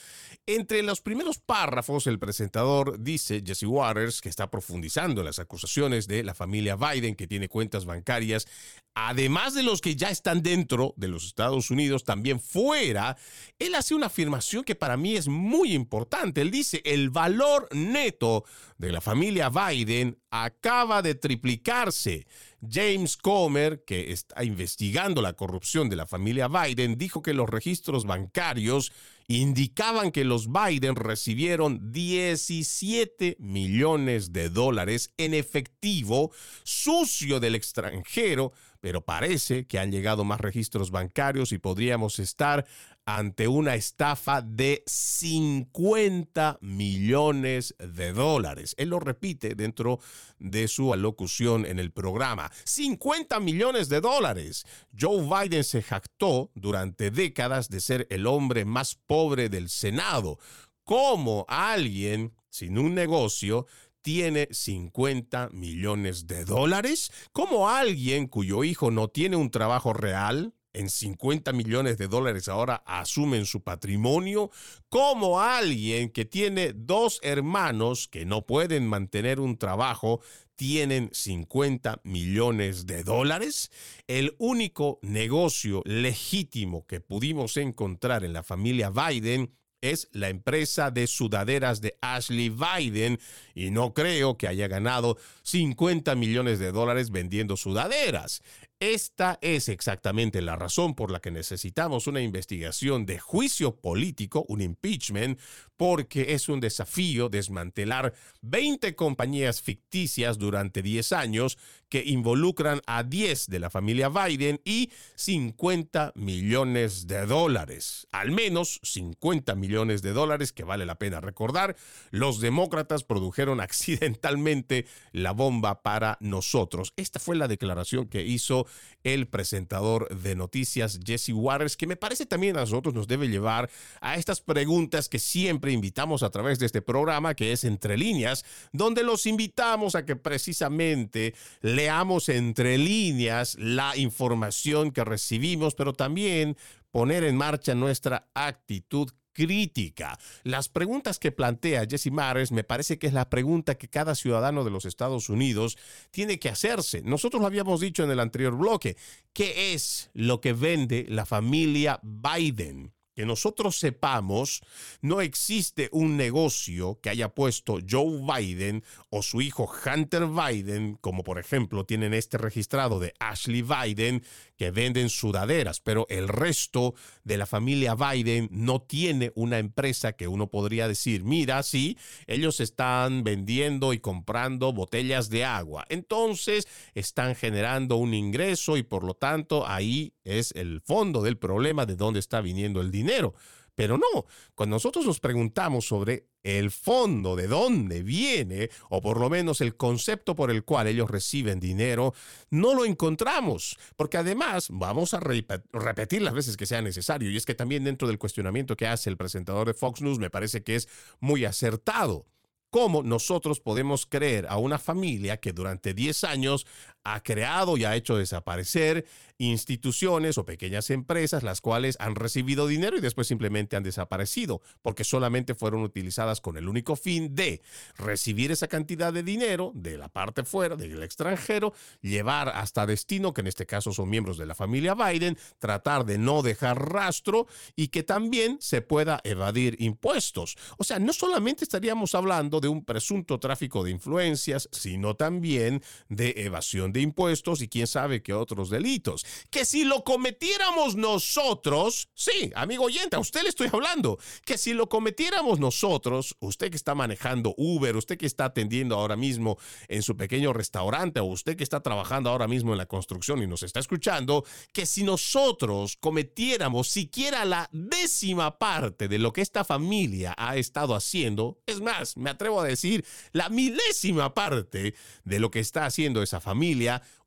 entre 0.46 0.82
los 0.82 1.00
primeros 1.00 1.38
párrafos, 1.38 2.06
el 2.06 2.18
presentador 2.18 3.02
dice, 3.02 3.42
Jesse 3.44 3.64
Waters, 3.64 4.20
que 4.20 4.28
está 4.28 4.50
profundizando 4.50 5.22
las 5.22 5.38
acusaciones 5.38 6.06
de 6.06 6.22
la 6.22 6.34
familia 6.34 6.76
Biden, 6.76 7.14
que 7.14 7.26
tiene 7.26 7.48
cuentas 7.48 7.84
bancarias, 7.86 8.46
además 8.94 9.54
de 9.54 9.62
los 9.62 9.80
que 9.80 9.96
ya 9.96 10.10
están 10.10 10.29
dentro 10.34 10.94
de 10.96 11.08
los 11.08 11.24
Estados 11.24 11.70
Unidos, 11.70 12.04
también 12.04 12.40
fuera, 12.40 13.16
él 13.58 13.74
hace 13.74 13.94
una 13.94 14.06
afirmación 14.06 14.64
que 14.64 14.74
para 14.74 14.96
mí 14.96 15.16
es 15.16 15.28
muy 15.28 15.72
importante. 15.72 16.40
Él 16.40 16.50
dice, 16.50 16.80
el 16.84 17.10
valor 17.10 17.68
neto 17.72 18.44
de 18.78 18.92
la 18.92 19.00
familia 19.00 19.50
Biden 19.50 20.18
acaba 20.30 21.02
de 21.02 21.14
triplicarse. 21.14 22.26
James 22.68 23.16
Comer, 23.16 23.84
que 23.84 24.12
está 24.12 24.44
investigando 24.44 25.22
la 25.22 25.32
corrupción 25.32 25.88
de 25.88 25.96
la 25.96 26.06
familia 26.06 26.48
Biden, 26.48 26.96
dijo 26.96 27.22
que 27.22 27.34
los 27.34 27.48
registros 27.48 28.04
bancarios 28.04 28.92
indicaban 29.28 30.10
que 30.10 30.24
los 30.24 30.48
Biden 30.50 30.96
recibieron 30.96 31.92
17 31.92 33.36
millones 33.38 34.32
de 34.32 34.48
dólares 34.48 35.12
en 35.18 35.34
efectivo 35.34 36.32
sucio 36.64 37.38
del 37.38 37.54
extranjero, 37.54 38.52
pero 38.80 39.04
parece 39.04 39.66
que 39.66 39.78
han 39.78 39.92
llegado 39.92 40.24
más 40.24 40.40
registros 40.40 40.90
bancarios 40.90 41.52
y 41.52 41.58
podríamos 41.58 42.18
estar 42.18 42.66
ante 43.04 43.48
una 43.48 43.74
estafa 43.74 44.42
de 44.42 44.82
50 44.86 46.58
millones 46.60 47.74
de 47.78 48.12
dólares. 48.12 48.74
Él 48.78 48.90
lo 48.90 49.00
repite 49.00 49.54
dentro 49.54 50.00
de 50.38 50.68
su 50.68 50.92
alocución 50.92 51.66
en 51.66 51.78
el 51.78 51.92
programa. 51.92 52.50
50 52.64 53.40
millones 53.40 53.88
de 53.88 54.00
dólares. 54.00 54.64
Joe 54.98 55.22
Biden 55.22 55.64
se 55.64 55.82
jactó 55.82 56.50
durante 56.54 57.10
décadas 57.10 57.68
de 57.68 57.80
ser 57.80 58.06
el 58.10 58.26
hombre 58.26 58.64
más 58.64 58.94
pobre 58.94 59.48
del 59.48 59.68
Senado. 59.68 60.38
¿Cómo 60.84 61.44
alguien 61.48 62.32
sin 62.48 62.78
un 62.78 62.94
negocio 62.94 63.66
tiene 64.02 64.48
50 64.50 65.50
millones 65.52 66.26
de 66.26 66.44
dólares? 66.44 67.10
¿Cómo 67.32 67.68
alguien 67.68 68.26
cuyo 68.26 68.64
hijo 68.64 68.90
no 68.90 69.08
tiene 69.08 69.36
un 69.36 69.50
trabajo 69.50 69.92
real, 69.92 70.54
en 70.72 70.88
50 70.88 71.52
millones 71.52 71.98
de 71.98 72.08
dólares 72.08 72.48
ahora 72.48 72.82
asumen 72.86 73.44
su 73.44 73.62
patrimonio, 73.62 74.50
como 74.88 75.40
alguien 75.40 76.10
que 76.10 76.24
tiene 76.24 76.72
dos 76.72 77.18
hermanos 77.22 78.08
que 78.08 78.24
no 78.24 78.46
pueden 78.46 78.86
mantener 78.86 79.40
un 79.40 79.58
trabajo 79.58 80.20
tienen 80.56 81.08
50 81.12 82.02
millones 82.04 82.86
de 82.86 83.02
dólares. 83.02 83.70
El 84.06 84.36
único 84.38 84.98
negocio 85.02 85.82
legítimo 85.86 86.86
que 86.86 87.00
pudimos 87.00 87.56
encontrar 87.56 88.24
en 88.24 88.34
la 88.34 88.42
familia 88.42 88.90
Biden 88.90 89.54
es 89.80 90.08
la 90.12 90.28
empresa 90.28 90.90
de 90.90 91.06
sudaderas 91.06 91.80
de 91.80 91.96
Ashley 92.00 92.50
Biden 92.50 93.18
y 93.54 93.70
no 93.70 93.94
creo 93.94 94.36
que 94.36 94.48
haya 94.48 94.68
ganado 94.68 95.16
50 95.42 96.14
millones 96.14 96.58
de 96.58 96.72
dólares 96.72 97.10
vendiendo 97.10 97.56
sudaderas. 97.56 98.42
Esta 98.80 99.38
es 99.42 99.68
exactamente 99.68 100.40
la 100.40 100.56
razón 100.56 100.94
por 100.94 101.10
la 101.10 101.20
que 101.20 101.30
necesitamos 101.30 102.06
una 102.06 102.22
investigación 102.22 103.04
de 103.04 103.18
juicio 103.18 103.76
político, 103.76 104.46
un 104.48 104.62
impeachment, 104.62 105.38
porque 105.76 106.32
es 106.32 106.48
un 106.48 106.60
desafío 106.60 107.28
desmantelar 107.28 108.14
20 108.40 108.94
compañías 108.96 109.60
ficticias 109.60 110.38
durante 110.38 110.80
10 110.80 111.12
años 111.12 111.58
que 111.90 112.04
involucran 112.06 112.80
a 112.86 113.02
10 113.02 113.48
de 113.48 113.58
la 113.58 113.68
familia 113.68 114.08
Biden 114.08 114.60
y 114.64 114.90
50 115.16 116.12
millones 116.14 117.06
de 117.06 117.26
dólares. 117.26 118.06
Al 118.12 118.30
menos 118.30 118.80
50 118.82 119.54
millones 119.56 120.00
de 120.00 120.12
dólares 120.12 120.52
que 120.52 120.64
vale 120.64 120.86
la 120.86 120.98
pena 120.98 121.20
recordar. 121.20 121.76
Los 122.10 122.40
demócratas 122.40 123.02
produjeron 123.02 123.60
accidentalmente 123.60 124.86
la 125.12 125.32
bomba 125.32 125.82
para 125.82 126.16
nosotros. 126.20 126.92
Esta 126.96 127.18
fue 127.18 127.36
la 127.36 127.48
declaración 127.48 128.06
que 128.06 128.22
hizo 128.22 128.66
el 129.02 129.28
presentador 129.28 130.08
de 130.14 130.34
noticias 130.34 131.00
Jesse 131.04 131.30
Waters, 131.30 131.76
que 131.76 131.86
me 131.86 131.96
parece 131.96 132.26
también 132.26 132.56
a 132.56 132.60
nosotros 132.60 132.94
nos 132.94 133.08
debe 133.08 133.28
llevar 133.28 133.70
a 134.00 134.16
estas 134.16 134.40
preguntas 134.40 135.08
que 135.08 135.18
siempre 135.18 135.72
invitamos 135.72 136.22
a 136.22 136.30
través 136.30 136.58
de 136.58 136.66
este 136.66 136.82
programa, 136.82 137.34
que 137.34 137.52
es 137.52 137.64
Entre 137.64 137.96
líneas, 137.96 138.44
donde 138.72 139.02
los 139.02 139.26
invitamos 139.26 139.94
a 139.94 140.04
que 140.04 140.16
precisamente 140.16 141.34
leamos 141.62 142.28
entre 142.28 142.78
líneas 142.78 143.56
la 143.58 143.96
información 143.96 144.90
que 144.90 145.04
recibimos, 145.04 145.74
pero 145.74 145.92
también 145.92 146.56
poner 146.90 147.24
en 147.24 147.36
marcha 147.36 147.74
nuestra 147.74 148.28
actitud 148.34 149.10
crítica. 149.32 150.18
Las 150.42 150.68
preguntas 150.68 151.18
que 151.18 151.32
plantea 151.32 151.86
Jesse 151.88 152.10
Mares 152.10 152.52
me 152.52 152.64
parece 152.64 152.98
que 152.98 153.06
es 153.06 153.12
la 153.12 153.30
pregunta 153.30 153.76
que 153.76 153.88
cada 153.88 154.14
ciudadano 154.14 154.64
de 154.64 154.70
los 154.70 154.84
Estados 154.84 155.28
Unidos 155.28 155.78
tiene 156.10 156.38
que 156.38 156.48
hacerse. 156.48 157.02
Nosotros 157.02 157.40
lo 157.40 157.46
habíamos 157.46 157.80
dicho 157.80 158.04
en 158.04 158.10
el 158.10 158.20
anterior 158.20 158.56
bloque. 158.56 158.96
¿Qué 159.32 159.72
es 159.74 160.10
lo 160.14 160.40
que 160.40 160.52
vende 160.52 161.06
la 161.08 161.26
familia 161.26 162.00
Biden? 162.02 162.92
que 163.20 163.26
nosotros 163.26 163.78
sepamos, 163.78 164.62
no 165.02 165.20
existe 165.20 165.90
un 165.92 166.16
negocio 166.16 167.00
que 167.02 167.10
haya 167.10 167.28
puesto 167.28 167.78
Joe 167.86 168.22
Biden 168.22 168.82
o 169.10 169.22
su 169.22 169.42
hijo 169.42 169.70
Hunter 169.84 170.26
Biden, 170.26 170.96
como 171.02 171.22
por 171.22 171.38
ejemplo 171.38 171.84
tienen 171.84 172.14
este 172.14 172.38
registrado 172.38 172.98
de 172.98 173.12
Ashley 173.18 173.62
Biden, 173.62 174.24
que 174.60 174.70
venden 174.70 175.08
sudaderas, 175.08 175.80
pero 175.80 176.06
el 176.10 176.28
resto 176.28 176.94
de 177.24 177.38
la 177.38 177.46
familia 177.46 177.94
Biden 177.94 178.46
no 178.52 178.82
tiene 178.82 179.32
una 179.34 179.58
empresa 179.58 180.12
que 180.12 180.28
uno 180.28 180.50
podría 180.50 180.86
decir, 180.86 181.24
mira, 181.24 181.62
sí, 181.62 181.96
ellos 182.26 182.60
están 182.60 183.24
vendiendo 183.24 183.94
y 183.94 184.00
comprando 184.00 184.74
botellas 184.74 185.30
de 185.30 185.46
agua. 185.46 185.86
Entonces 185.88 186.68
están 186.92 187.36
generando 187.36 187.96
un 187.96 188.12
ingreso 188.12 188.76
y 188.76 188.82
por 188.82 189.02
lo 189.02 189.14
tanto 189.14 189.66
ahí 189.66 190.12
es 190.24 190.52
el 190.52 190.82
fondo 190.82 191.22
del 191.22 191.38
problema 191.38 191.86
de 191.86 191.96
dónde 191.96 192.20
está 192.20 192.42
viniendo 192.42 192.82
el 192.82 192.90
dinero. 192.90 193.32
Pero 193.74 193.96
no, 193.96 194.26
cuando 194.54 194.76
nosotros 194.76 195.06
nos 195.06 195.20
preguntamos 195.20 195.86
sobre 195.86 196.26
el 196.42 196.70
fondo 196.70 197.36
de 197.36 197.46
dónde 197.46 198.02
viene, 198.02 198.70
o 198.88 199.00
por 199.00 199.20
lo 199.20 199.28
menos 199.28 199.60
el 199.60 199.76
concepto 199.76 200.34
por 200.34 200.50
el 200.50 200.64
cual 200.64 200.86
ellos 200.86 201.10
reciben 201.10 201.60
dinero, 201.60 202.14
no 202.50 202.74
lo 202.74 202.84
encontramos, 202.84 203.76
porque 203.96 204.16
además 204.16 204.68
vamos 204.70 205.14
a 205.14 205.20
repetir 205.20 206.22
las 206.22 206.34
veces 206.34 206.56
que 206.56 206.66
sea 206.66 206.82
necesario, 206.82 207.30
y 207.30 207.36
es 207.36 207.46
que 207.46 207.54
también 207.54 207.84
dentro 207.84 208.08
del 208.08 208.18
cuestionamiento 208.18 208.76
que 208.76 208.86
hace 208.86 209.10
el 209.10 209.16
presentador 209.16 209.66
de 209.66 209.74
Fox 209.74 210.00
News 210.02 210.18
me 210.18 210.30
parece 210.30 210.62
que 210.62 210.76
es 210.76 210.88
muy 211.20 211.44
acertado. 211.44 212.26
¿Cómo 212.70 213.02
nosotros 213.02 213.58
podemos 213.58 214.06
creer 214.06 214.46
a 214.48 214.56
una 214.56 214.78
familia 214.78 215.38
que 215.38 215.52
durante 215.52 215.92
10 215.92 216.22
años 216.22 216.68
ha 217.04 217.22
creado 217.22 217.76
y 217.76 217.84
ha 217.84 217.96
hecho 217.96 218.16
desaparecer 218.16 219.06
instituciones 219.38 220.36
o 220.36 220.44
pequeñas 220.44 220.90
empresas 220.90 221.42
las 221.42 221.62
cuales 221.62 221.96
han 221.98 222.14
recibido 222.14 222.66
dinero 222.66 222.98
y 222.98 223.00
después 223.00 223.26
simplemente 223.26 223.74
han 223.74 223.82
desaparecido 223.82 224.60
porque 224.82 225.02
solamente 225.02 225.54
fueron 225.54 225.82
utilizadas 225.82 226.42
con 226.42 226.58
el 226.58 226.68
único 226.68 226.94
fin 226.94 227.34
de 227.34 227.62
recibir 227.96 228.52
esa 228.52 228.68
cantidad 228.68 229.12
de 229.12 229.22
dinero 229.22 229.72
de 229.74 229.96
la 229.96 230.08
parte 230.08 230.44
fuera, 230.44 230.76
del 230.76 231.02
extranjero, 231.02 231.72
llevar 232.02 232.50
hasta 232.50 232.84
destino, 232.84 233.32
que 233.32 233.40
en 233.40 233.46
este 233.46 233.64
caso 233.64 233.92
son 233.92 234.10
miembros 234.10 234.36
de 234.36 234.46
la 234.46 234.54
familia 234.54 234.94
Biden, 234.94 235.38
tratar 235.58 236.04
de 236.04 236.18
no 236.18 236.42
dejar 236.42 236.92
rastro 236.92 237.46
y 237.76 237.88
que 237.88 238.02
también 238.02 238.58
se 238.60 238.82
pueda 238.82 239.20
evadir 239.24 239.76
impuestos. 239.80 240.56
O 240.76 240.84
sea, 240.84 240.98
no 240.98 241.12
solamente 241.14 241.64
estaríamos 241.64 242.14
hablando 242.14 242.60
de 242.60 242.68
un 242.68 242.84
presunto 242.84 243.40
tráfico 243.40 243.84
de 243.84 243.90
influencias, 243.90 244.68
sino 244.70 245.16
también 245.16 245.82
de 246.08 246.34
evasión 246.36 246.89
de 246.92 247.00
impuestos 247.00 247.62
y 247.62 247.68
quién 247.68 247.86
sabe 247.86 248.22
qué 248.22 248.32
otros 248.32 248.70
delitos. 248.70 249.24
Que 249.50 249.64
si 249.64 249.84
lo 249.84 250.04
cometiéramos 250.04 250.96
nosotros, 250.96 252.08
sí, 252.14 252.50
amigo 252.54 252.84
oyente, 252.84 253.16
a 253.16 253.20
usted 253.20 253.42
le 253.42 253.48
estoy 253.48 253.68
hablando, 253.72 254.18
que 254.44 254.58
si 254.58 254.72
lo 254.72 254.88
cometiéramos 254.88 255.58
nosotros, 255.58 256.36
usted 256.40 256.70
que 256.70 256.76
está 256.76 256.94
manejando 256.94 257.54
Uber, 257.56 257.96
usted 257.96 258.18
que 258.18 258.26
está 258.26 258.46
atendiendo 258.46 258.96
ahora 258.96 259.16
mismo 259.16 259.58
en 259.88 260.02
su 260.02 260.16
pequeño 260.16 260.52
restaurante 260.52 261.20
o 261.20 261.24
usted 261.24 261.56
que 261.56 261.64
está 261.64 261.80
trabajando 261.80 262.30
ahora 262.30 262.48
mismo 262.48 262.72
en 262.72 262.78
la 262.78 262.86
construcción 262.86 263.42
y 263.42 263.46
nos 263.46 263.62
está 263.62 263.80
escuchando, 263.80 264.44
que 264.72 264.86
si 264.86 265.02
nosotros 265.02 265.96
cometiéramos 266.00 266.88
siquiera 266.88 267.44
la 267.44 267.68
décima 267.72 268.58
parte 268.58 269.08
de 269.08 269.18
lo 269.18 269.32
que 269.32 269.40
esta 269.42 269.64
familia 269.64 270.34
ha 270.36 270.56
estado 270.56 270.94
haciendo, 270.94 271.60
es 271.66 271.80
más, 271.80 272.16
me 272.16 272.30
atrevo 272.30 272.60
a 272.60 272.64
decir 272.64 273.04
la 273.32 273.48
milésima 273.48 274.34
parte 274.34 274.94
de 275.24 275.38
lo 275.38 275.50
que 275.50 275.60
está 275.60 275.86
haciendo 275.86 276.22
esa 276.22 276.40
familia, 276.40 276.79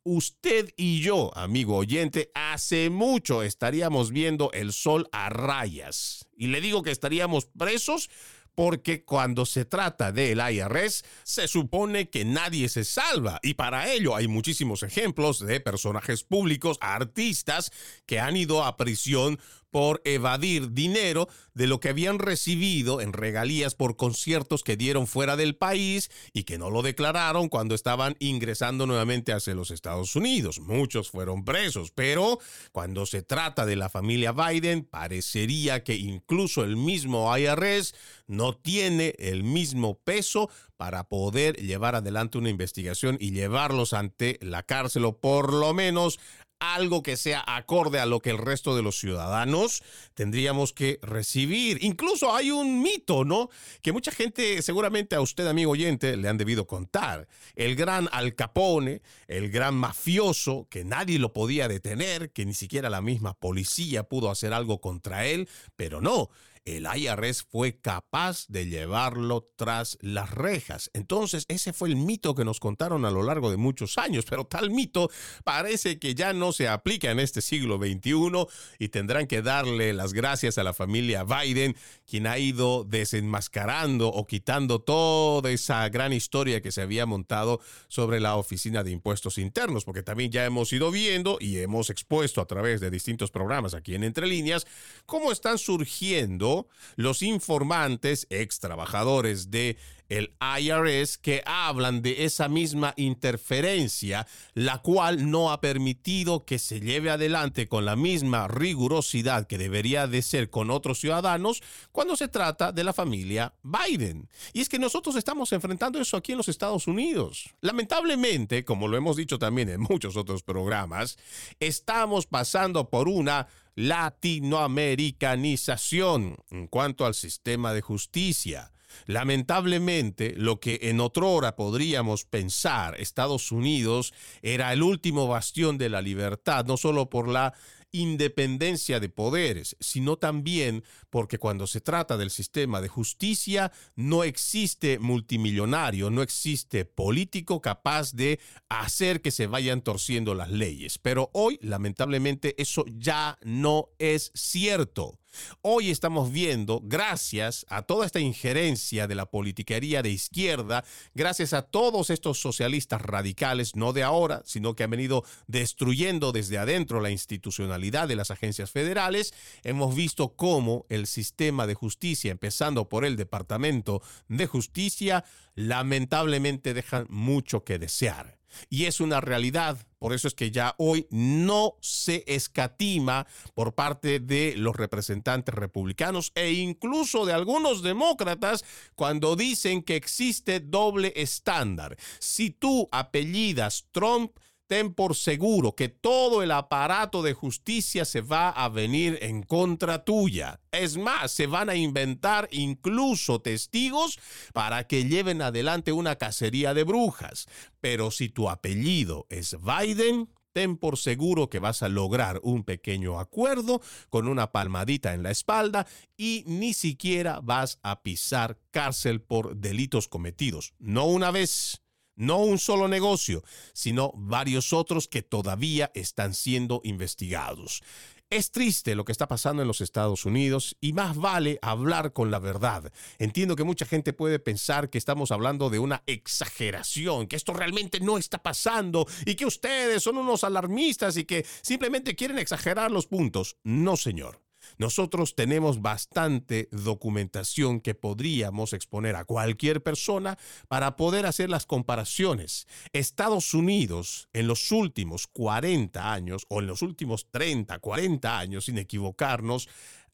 usted 0.04 0.70
y 0.76 1.02
yo, 1.02 1.32
amigo 1.36 1.78
oyente, 1.78 2.32
hace 2.34 2.90
mucho 2.90 3.44
estaríamos 3.44 4.12
viendo 4.12 4.52
el 4.52 4.74
sol 4.74 5.08
a 5.12 5.30
rayas. 5.30 6.28
Y 6.36 6.48
le 6.48 6.62
digo 6.62 6.84
que 6.84 6.92
estaríamos 6.92 7.46
presos 7.46 8.10
porque 8.56 9.04
cuando 9.04 9.46
se 9.46 9.66
trata 9.66 10.12
del 10.12 10.40
IRS 10.40 11.04
se 11.24 11.48
supone 11.48 12.10
que 12.10 12.26
nadie 12.26 12.70
se 12.70 12.84
salva 12.84 13.40
y 13.42 13.56
para 13.56 13.92
ello 13.92 14.16
hay 14.16 14.28
muchísimos 14.28 14.84
ejemplos 14.84 15.40
de 15.40 15.60
personajes 15.60 16.24
públicos, 16.24 16.78
artistas 16.82 17.72
que 18.06 18.20
han 18.20 18.38
ido 18.38 18.64
a 18.64 18.78
prisión 18.78 19.40
por 19.74 20.04
evadir 20.06 20.72
dinero 20.74 21.28
de 21.56 21.66
lo 21.66 21.80
que 21.80 21.90
habían 21.90 22.20
recibido 22.20 23.02
en 23.02 23.12
regalías 23.12 23.74
por 23.74 23.98
conciertos 23.98 24.64
que 24.64 24.78
dieron 24.78 25.08
fuera 25.08 25.36
del 25.36 25.56
país 25.56 26.12
y 26.32 26.44
que 26.44 26.60
no 26.60 26.70
lo 26.70 26.84
declararon 26.84 27.50
cuando 27.50 27.74
estaban 27.74 28.16
ingresando 28.20 28.86
nuevamente 28.86 29.34
hacia 29.34 29.56
los 29.56 29.72
Estados 29.72 30.16
Unidos. 30.16 30.60
Muchos 30.60 31.10
fueron 31.10 31.44
presos, 31.44 31.90
pero 31.90 32.38
cuando 32.72 33.08
se 33.08 33.24
trata 33.24 33.66
de 33.66 33.76
la 33.76 33.90
familia 33.90 34.32
Biden, 34.32 34.84
parecería 34.84 35.84
que 35.84 35.96
incluso 35.96 36.64
el 36.64 36.78
mismo 36.78 37.36
IRS 37.36 37.96
no 38.28 38.56
tiene 38.56 39.16
el 39.18 39.44
mismo 39.44 39.98
peso 39.98 40.52
para 40.78 41.08
poder 41.08 41.56
llevar 41.56 41.96
adelante 41.96 42.38
una 42.38 42.50
investigación 42.50 43.18
y 43.20 43.32
llevarlos 43.32 43.94
ante 43.94 44.38
la 44.42 44.64
cárcel 44.64 45.06
o 45.06 45.18
por 45.18 45.54
lo 45.54 45.74
menos 45.74 46.20
algo 46.64 47.04
que 47.04 47.18
sea 47.18 47.44
acorde 47.46 48.00
a 48.00 48.06
lo 48.06 48.20
que 48.20 48.30
el 48.30 48.38
resto 48.38 48.76
de 48.76 48.82
los 48.82 48.98
ciudadanos 48.98 49.84
tendríamos 50.14 50.72
que 50.72 51.00
recibir. 51.02 51.84
Incluso 51.84 52.34
hay 52.34 52.52
un 52.52 52.82
mito, 52.82 53.26
¿no? 53.26 53.50
Que 53.82 53.92
mucha 53.92 54.12
gente, 54.12 54.62
seguramente 54.62 55.16
a 55.16 55.22
usted, 55.22 55.46
amigo 55.48 55.72
oyente, 55.72 56.16
le 56.16 56.30
han 56.30 56.38
debido 56.38 56.66
contar. 56.66 57.28
El 57.56 57.76
gran 57.76 58.08
Al 58.12 58.36
Capone, 58.36 59.02
el 59.28 59.50
gran 59.50 59.76
mafioso, 59.76 60.68
que 60.70 60.86
nadie 60.86 61.20
lo 61.20 61.34
podía 61.34 61.68
detener, 61.68 62.32
que 62.32 62.46
ni 62.46 62.54
siquiera 62.54 62.90
la 62.90 63.02
misma 63.02 63.34
policía 63.34 64.04
pudo 64.04 64.32
hacer 64.32 64.54
algo 64.54 64.80
contra 64.80 65.26
él, 65.26 65.50
pero 65.76 66.00
no 66.00 66.30
el 66.66 66.88
IRS 66.96 67.44
fue 67.44 67.80
capaz 67.80 68.46
de 68.48 68.68
llevarlo 68.68 69.50
tras 69.56 69.98
las 70.02 70.32
rejas. 70.32 70.90
Entonces, 70.94 71.46
ese 71.48 71.74
fue 71.74 71.90
el 71.90 71.96
mito 71.96 72.36
que 72.36 72.46
nos 72.46 72.60
contaron 72.60 73.06
a 73.06 73.12
lo 73.12 73.24
largo 73.24 73.52
de 73.52 73.58
muchos 73.58 73.98
años, 73.98 74.26
pero 74.30 74.46
tal 74.46 74.70
mito 74.70 75.10
parece 75.44 76.00
que 76.00 76.16
ya 76.16 76.34
no 76.34 76.54
se 76.54 76.68
aplica 76.68 77.12
en 77.12 77.20
este 77.20 77.42
siglo 77.42 77.78
XXI 77.78 78.48
y 78.80 78.90
tendrán 78.90 79.28
que 79.28 79.42
darle 79.42 79.94
las 79.94 80.14
gracias 80.14 80.58
a 80.58 80.64
la 80.64 80.74
familia 80.74 81.24
Biden, 81.24 81.76
quien 82.06 82.28
ha 82.28 82.38
ido 82.38 82.84
desenmascarando 82.84 84.08
o 84.08 84.26
quitando 84.26 84.80
toda 84.80 85.52
esa 85.52 85.88
gran 85.90 86.14
historia 86.14 86.62
que 86.62 86.72
se 86.72 86.82
había 86.82 87.06
montado 87.06 87.60
sobre 87.88 88.20
la 88.20 88.36
Oficina 88.36 88.84
de 88.84 88.92
Impuestos 88.92 89.38
Internos, 89.38 89.84
porque 89.84 90.04
también 90.04 90.32
ya 90.32 90.46
hemos 90.46 90.72
ido 90.72 90.92
viendo 90.92 91.38
y 91.40 91.58
hemos 91.58 91.90
expuesto 91.90 92.42
a 92.42 92.46
través 92.46 92.80
de 92.80 92.90
distintos 92.90 93.32
programas 93.32 93.74
aquí 93.74 93.96
en 93.96 94.04
Entre 94.04 94.28
Líneas 94.28 94.66
cómo 95.06 95.32
están 95.32 95.58
surgiendo 95.58 96.53
los 96.96 97.22
informantes, 97.22 98.28
ex 98.30 98.60
trabajadores 98.60 99.52
de 99.52 99.78
el 100.18 100.34
IRS 100.60 101.18
que 101.18 101.42
hablan 101.46 102.02
de 102.02 102.26
esa 102.26 102.48
misma 102.48 102.94
interferencia, 102.98 104.28
la 104.54 104.80
cual 104.80 105.32
no 105.32 105.52
ha 105.52 105.60
permitido 105.60 106.46
que 106.46 106.60
se 106.60 106.80
lleve 106.80 107.10
adelante 107.10 107.68
con 107.68 107.86
la 107.86 107.96
misma 107.96 108.48
rigurosidad 108.48 109.48
que 109.48 109.58
debería 109.58 110.06
de 110.08 110.22
ser 110.22 110.52
con 110.52 110.70
otros 110.70 111.00
ciudadanos 111.00 111.64
cuando 111.92 112.16
se 112.16 112.28
trata 112.28 112.72
de 112.72 112.84
la 112.84 112.94
familia 112.94 113.56
Biden. 113.64 114.30
Y 114.54 114.62
es 114.62 114.70
que 114.70 114.78
nosotros 114.78 115.16
estamos 115.16 115.52
enfrentando 115.52 116.00
eso 116.00 116.16
aquí 116.16 116.34
en 116.34 116.38
los 116.38 116.50
Estados 116.50 116.86
Unidos. 116.88 117.50
Lamentablemente, 117.62 118.64
como 118.64 118.88
lo 118.88 118.98
hemos 118.98 119.18
dicho 119.18 119.40
también 119.40 119.70
en 119.70 119.82
muchos 119.82 120.16
otros 120.16 120.44
programas, 120.44 121.18
estamos 121.60 122.28
pasando 122.28 122.88
por 122.90 123.08
una 123.08 123.48
latinoamericanización 123.76 126.38
en 126.52 126.68
cuanto 126.68 127.08
al 127.08 127.16
sistema 127.16 127.74
de 127.74 127.82
justicia. 127.82 128.73
Lamentablemente, 129.06 130.34
lo 130.38 130.60
que 130.60 130.80
en 130.84 131.00
otrora 131.00 131.56
podríamos 131.56 132.26
pensar 132.26 133.00
Estados 133.00 133.52
Unidos 133.52 134.14
era 134.42 134.74
el 134.74 134.84
último 134.84 135.28
bastión 135.28 135.78
de 135.78 135.90
la 135.90 136.02
libertad, 136.02 136.66
no 136.66 136.78
solo 136.78 137.10
por 137.10 137.28
la 137.28 137.54
independencia 137.94 139.00
de 139.00 139.08
poderes, 139.08 139.78
sino 139.80 140.18
también 140.18 140.84
porque 141.10 141.38
cuando 141.38 141.68
se 141.68 141.80
trata 141.80 142.18
del 142.18 142.32
sistema 142.32 142.82
de 142.82 142.88
justicia 142.88 143.72
no 143.96 144.24
existe 144.24 144.98
multimillonario, 145.00 146.10
no 146.10 146.24
existe 146.24 146.86
político 146.86 147.62
capaz 147.62 148.14
de 148.14 148.40
hacer 148.68 149.22
que 149.22 149.32
se 149.32 149.48
vayan 149.48 149.82
torciendo 149.82 150.34
las 150.34 150.50
leyes. 150.50 150.98
Pero 150.98 151.30
hoy, 151.34 151.60
lamentablemente, 151.62 152.60
eso 152.62 152.84
ya 152.88 153.38
no 153.44 153.90
es 154.00 154.32
cierto. 154.34 155.20
Hoy 155.62 155.90
estamos 155.90 156.32
viendo, 156.32 156.82
gracias 156.84 157.66
a 157.70 157.84
toda 157.84 158.06
esta 158.06 158.20
injerencia 158.20 159.08
de 159.08 159.16
la 159.16 159.26
politiquería 159.26 160.02
de 160.02 160.10
izquierda, 160.10 160.84
gracias 161.14 161.54
a 161.54 161.64
todos 161.64 162.10
estos 162.10 162.40
socialistas 162.40 163.02
radicales, 163.02 163.76
no 163.76 163.94
de 163.94 164.04
ahora, 164.04 164.42
sino 164.46 164.76
que 164.76 164.84
han 164.84 164.92
venido 164.92 165.24
destruyendo 165.48 166.32
desde 166.32 166.58
adentro 166.58 167.02
la 167.02 167.12
institucionalidad 167.12 168.08
de 168.08 168.16
las 168.16 168.32
agencias 168.32 168.72
federales, 168.72 169.34
hemos 169.64 169.96
visto 169.96 170.36
cómo 170.36 170.86
el 170.90 171.08
sistema 171.08 171.68
de 171.68 171.76
justicia, 171.76 172.32
empezando 172.32 172.90
por 172.90 173.06
el 173.06 173.16
Departamento 173.16 174.02
de 174.28 174.48
Justicia, 174.48 175.26
lamentablemente 175.56 176.74
dejan 176.74 177.06
mucho 177.10 177.64
que 177.64 177.80
desear. 177.80 178.43
Y 178.70 178.86
es 178.86 179.00
una 179.00 179.22
realidad. 179.22 179.78
Por 180.00 180.14
eso 180.14 180.28
es 180.28 180.34
que 180.34 180.52
ya 180.52 180.76
hoy 180.78 181.08
no 181.12 181.78
se 181.80 182.24
escatima 182.28 183.26
por 183.54 183.74
parte 183.74 184.20
de 184.20 184.56
los 184.58 184.76
representantes 184.76 185.56
republicanos 185.56 186.32
e 186.36 186.52
incluso 186.52 187.26
de 187.26 187.34
algunos 187.34 187.84
demócratas 187.84 188.66
cuando 188.96 189.36
dicen 189.36 189.82
que 189.82 189.96
existe 189.96 190.60
doble 190.60 191.14
estándar. 191.16 191.96
Si 192.20 192.50
tú 192.50 192.90
apellidas 192.92 193.88
Trump, 193.92 194.32
ten 194.74 194.92
por 194.92 195.16
seguro 195.16 195.76
que 195.76 195.88
todo 195.88 196.42
el 196.42 196.50
aparato 196.50 197.22
de 197.22 197.34
justicia 197.34 198.06
se 198.06 198.22
va 198.22 198.50
a 198.50 198.70
venir 198.70 199.20
en 199.22 199.44
contra 199.44 200.04
tuya. 200.04 200.62
Es 200.72 200.98
más, 200.98 201.32
se 201.32 201.46
van 201.46 201.70
a 201.70 201.76
inventar 201.76 202.50
incluso 202.52 203.40
testigos 203.40 204.18
para 204.52 204.88
que 204.88 205.06
lleven 205.08 205.44
adelante 205.44 205.92
una 205.92 206.16
cacería 206.16 206.74
de 206.74 206.86
brujas. 206.86 207.46
Pero 207.82 208.10
si 208.10 208.30
tu 208.30 208.50
apellido 208.50 209.28
es 209.30 209.56
Biden, 209.62 210.28
ten 210.54 210.78
por 210.78 210.98
seguro 210.98 211.52
que 211.52 211.60
vas 211.60 211.84
a 211.84 211.90
lograr 211.90 212.40
un 212.42 212.64
pequeño 212.64 213.20
acuerdo 213.20 213.80
con 214.10 214.28
una 214.28 214.52
palmadita 214.52 215.14
en 215.14 215.22
la 215.22 215.30
espalda 215.30 215.86
y 216.18 216.46
ni 216.48 216.74
siquiera 216.74 217.42
vas 217.44 217.78
a 217.84 218.02
pisar 218.02 218.58
cárcel 218.72 219.22
por 219.22 219.56
delitos 219.56 220.08
cometidos. 220.08 220.74
No 220.80 221.06
una 221.06 221.30
vez, 221.30 221.83
no 222.16 222.40
un 222.40 222.60
solo 222.60 222.88
negocio, 222.88 223.44
sino 223.74 224.12
varios 224.16 224.74
otros 224.74 225.08
que 225.08 225.22
todavía 225.22 225.92
están 225.94 226.34
siendo 226.34 226.82
investigados. 226.84 227.82
Es 228.30 228.50
triste 228.50 228.96
lo 228.96 229.06
que 229.06 229.12
está 229.12 229.28
pasando 229.28 229.62
en 229.62 229.68
los 229.68 229.80
Estados 229.80 230.26
Unidos 230.26 230.76
y 230.82 230.94
más 230.94 231.16
vale 231.16 231.60
hablar 231.62 232.14
con 232.14 232.32
la 232.32 232.40
verdad. 232.40 232.92
Entiendo 233.20 233.56
que 233.56 233.64
mucha 233.64 233.86
gente 233.86 234.12
puede 234.12 234.40
pensar 234.40 234.90
que 234.90 234.98
estamos 234.98 235.32
hablando 235.32 235.70
de 235.70 235.78
una 235.78 236.02
exageración, 236.08 237.28
que 237.28 237.36
esto 237.36 237.54
realmente 237.54 238.00
no 238.00 238.18
está 238.18 238.42
pasando 238.42 239.06
y 239.28 239.36
que 239.36 239.46
ustedes 239.46 240.02
son 240.02 240.18
unos 240.18 240.44
alarmistas 240.44 241.16
y 241.18 241.26
que 241.26 241.46
simplemente 241.62 242.16
quieren 242.16 242.40
exagerar 242.40 242.90
los 242.90 243.06
puntos. 243.06 243.58
No, 243.64 243.98
señor. 243.98 244.43
Nosotros 244.78 245.36
tenemos 245.36 245.82
bastante 245.82 246.70
documentación 246.72 247.80
que 247.80 247.96
podríamos 247.96 248.74
exponer 248.74 249.16
a 249.16 249.26
cualquier 249.26 249.84
persona 249.84 250.38
para 250.68 250.96
poder 250.96 251.26
hacer 251.26 251.50
las 251.50 251.66
comparaciones. 251.66 252.68
Estados 252.92 253.54
Unidos 253.54 254.30
en 254.34 254.48
los 254.48 254.72
últimos 254.72 255.28
40 255.28 256.12
años 256.14 256.46
o 256.50 256.60
en 256.60 256.68
los 256.68 256.82
últimos 256.82 257.28
30, 257.32 257.80
40 257.80 258.40
años, 258.40 258.66
sin 258.66 258.78
equivocarnos, 258.78 259.70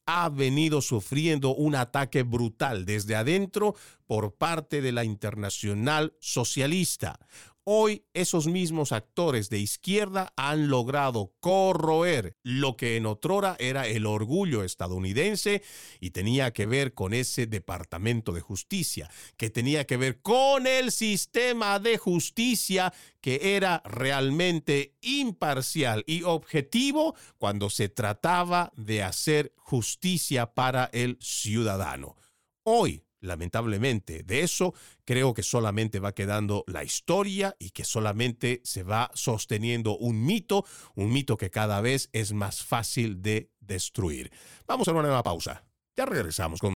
ha 0.06 0.28
venido 0.28 0.82
sufriendo 0.82 1.54
un 1.54 1.76
ataque 1.76 2.24
brutal 2.24 2.84
desde 2.84 3.14
adentro 3.14 3.76
por 4.06 4.34
parte 4.34 4.80
de 4.80 4.90
la 4.90 5.04
internacional 5.04 6.14
socialista. 6.18 7.20
Hoy 7.64 8.06
esos 8.14 8.46
mismos 8.46 8.90
actores 8.90 9.50
de 9.50 9.58
izquierda 9.58 10.32
han 10.36 10.68
logrado 10.68 11.34
corroer 11.40 12.38
lo 12.42 12.76
que 12.76 12.96
en 12.96 13.04
otrora 13.04 13.54
era 13.58 13.86
el 13.86 14.06
orgullo 14.06 14.64
estadounidense 14.64 15.62
y 16.00 16.10
tenía 16.10 16.52
que 16.52 16.64
ver 16.64 16.94
con 16.94 17.12
ese 17.12 17.46
Departamento 17.46 18.32
de 18.32 18.40
Justicia, 18.40 19.10
que 19.36 19.50
tenía 19.50 19.86
que 19.86 19.98
ver 19.98 20.22
con 20.22 20.66
el 20.66 20.90
sistema 20.90 21.78
de 21.78 21.98
justicia 21.98 22.94
que 23.20 23.56
era 23.56 23.82
realmente 23.84 24.96
imparcial 25.02 26.02
y 26.06 26.22
objetivo 26.22 27.14
cuando 27.36 27.68
se 27.68 27.90
trataba 27.90 28.72
de 28.74 29.02
hacer 29.02 29.52
justicia 29.58 30.54
para 30.54 30.88
el 30.94 31.18
ciudadano. 31.20 32.16
Hoy 32.62 33.04
lamentablemente, 33.20 34.22
de 34.22 34.42
eso 34.42 34.74
creo 35.04 35.34
que 35.34 35.42
solamente 35.42 36.00
va 36.00 36.12
quedando 36.12 36.64
la 36.66 36.84
historia 36.84 37.56
y 37.58 37.70
que 37.70 37.84
solamente 37.84 38.60
se 38.64 38.82
va 38.82 39.10
sosteniendo 39.14 39.96
un 39.96 40.24
mito, 40.24 40.64
un 40.94 41.12
mito 41.12 41.36
que 41.36 41.50
cada 41.50 41.80
vez 41.80 42.08
es 42.12 42.32
más 42.32 42.62
fácil 42.62 43.22
de 43.22 43.50
destruir. 43.60 44.30
Vamos 44.66 44.88
a 44.88 44.92
una 44.92 45.02
nueva 45.02 45.22
pausa. 45.22 45.64
Ya 45.96 46.06
regresamos 46.06 46.60
con... 46.60 46.74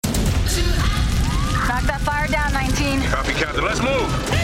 Knock 1.66 1.86
that 1.86 2.00
fire 2.00 2.28
down, 2.28 2.52
19. 2.52 3.10
Copy, 3.10 3.32
Captain. 3.32 3.64
Let's 3.64 3.80
move. 3.80 4.43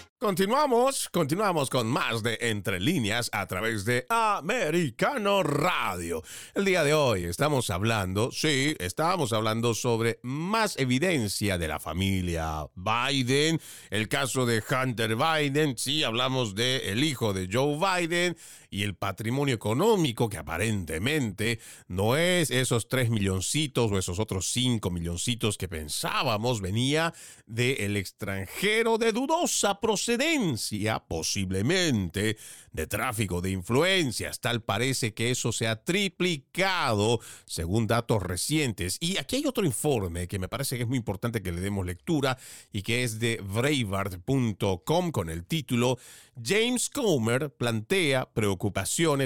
Continuamos, 0.21 1.09
continuamos 1.11 1.71
con 1.71 1.87
más 1.87 2.21
de 2.21 2.37
Entre 2.41 2.79
Líneas 2.79 3.31
a 3.33 3.47
través 3.47 3.85
de 3.85 4.05
Americano 4.07 5.41
Radio. 5.41 6.21
El 6.53 6.63
día 6.63 6.83
de 6.83 6.93
hoy 6.93 7.23
estamos 7.23 7.71
hablando, 7.71 8.31
sí, 8.31 8.75
estamos 8.77 9.33
hablando 9.33 9.73
sobre 9.73 10.19
más 10.21 10.77
evidencia 10.77 11.57
de 11.57 11.67
la 11.67 11.79
familia 11.79 12.67
Biden, 12.75 13.59
el 13.89 14.07
caso 14.09 14.45
de 14.45 14.61
Hunter 14.61 15.15
Biden, 15.15 15.75
sí, 15.75 16.03
hablamos 16.03 16.53
de 16.53 16.91
el 16.91 17.03
hijo 17.03 17.33
de 17.33 17.49
Joe 17.51 17.79
Biden 17.79 18.37
y 18.71 18.83
el 18.83 18.95
patrimonio 18.95 19.53
económico 19.53 20.29
que 20.29 20.37
aparentemente 20.37 21.59
no 21.87 22.15
es 22.15 22.49
esos 22.49 22.87
tres 22.87 23.09
milloncitos 23.09 23.91
o 23.91 23.99
esos 23.99 24.17
otros 24.17 24.49
cinco 24.49 24.89
milloncitos 24.89 25.57
que 25.57 25.67
pensábamos 25.67 26.61
venía 26.61 27.13
del 27.45 27.97
extranjero 27.97 28.97
de 28.97 29.11
dudosa 29.11 29.81
procedencia, 29.81 31.03
posiblemente 31.05 32.37
de 32.71 32.87
tráfico 32.87 33.41
de 33.41 33.51
influencias. 33.51 34.39
Tal 34.39 34.63
parece 34.63 35.13
que 35.13 35.31
eso 35.31 35.51
se 35.51 35.67
ha 35.67 35.83
triplicado 35.83 37.19
según 37.45 37.87
datos 37.87 38.23
recientes. 38.23 38.95
Y 39.01 39.17
aquí 39.17 39.35
hay 39.35 39.45
otro 39.45 39.65
informe 39.65 40.29
que 40.29 40.39
me 40.39 40.47
parece 40.47 40.77
que 40.77 40.83
es 40.83 40.87
muy 40.87 40.97
importante 40.97 41.43
que 41.43 41.51
le 41.51 41.59
demos 41.59 41.85
lectura 41.85 42.37
y 42.71 42.83
que 42.83 43.03
es 43.03 43.19
de 43.19 43.41
Breitbart.com 43.43 45.11
con 45.11 45.29
el 45.29 45.45
título 45.45 45.97
James 46.41 46.89
Comer 46.89 47.53
plantea 47.53 48.31
preocupaciones 48.31 48.60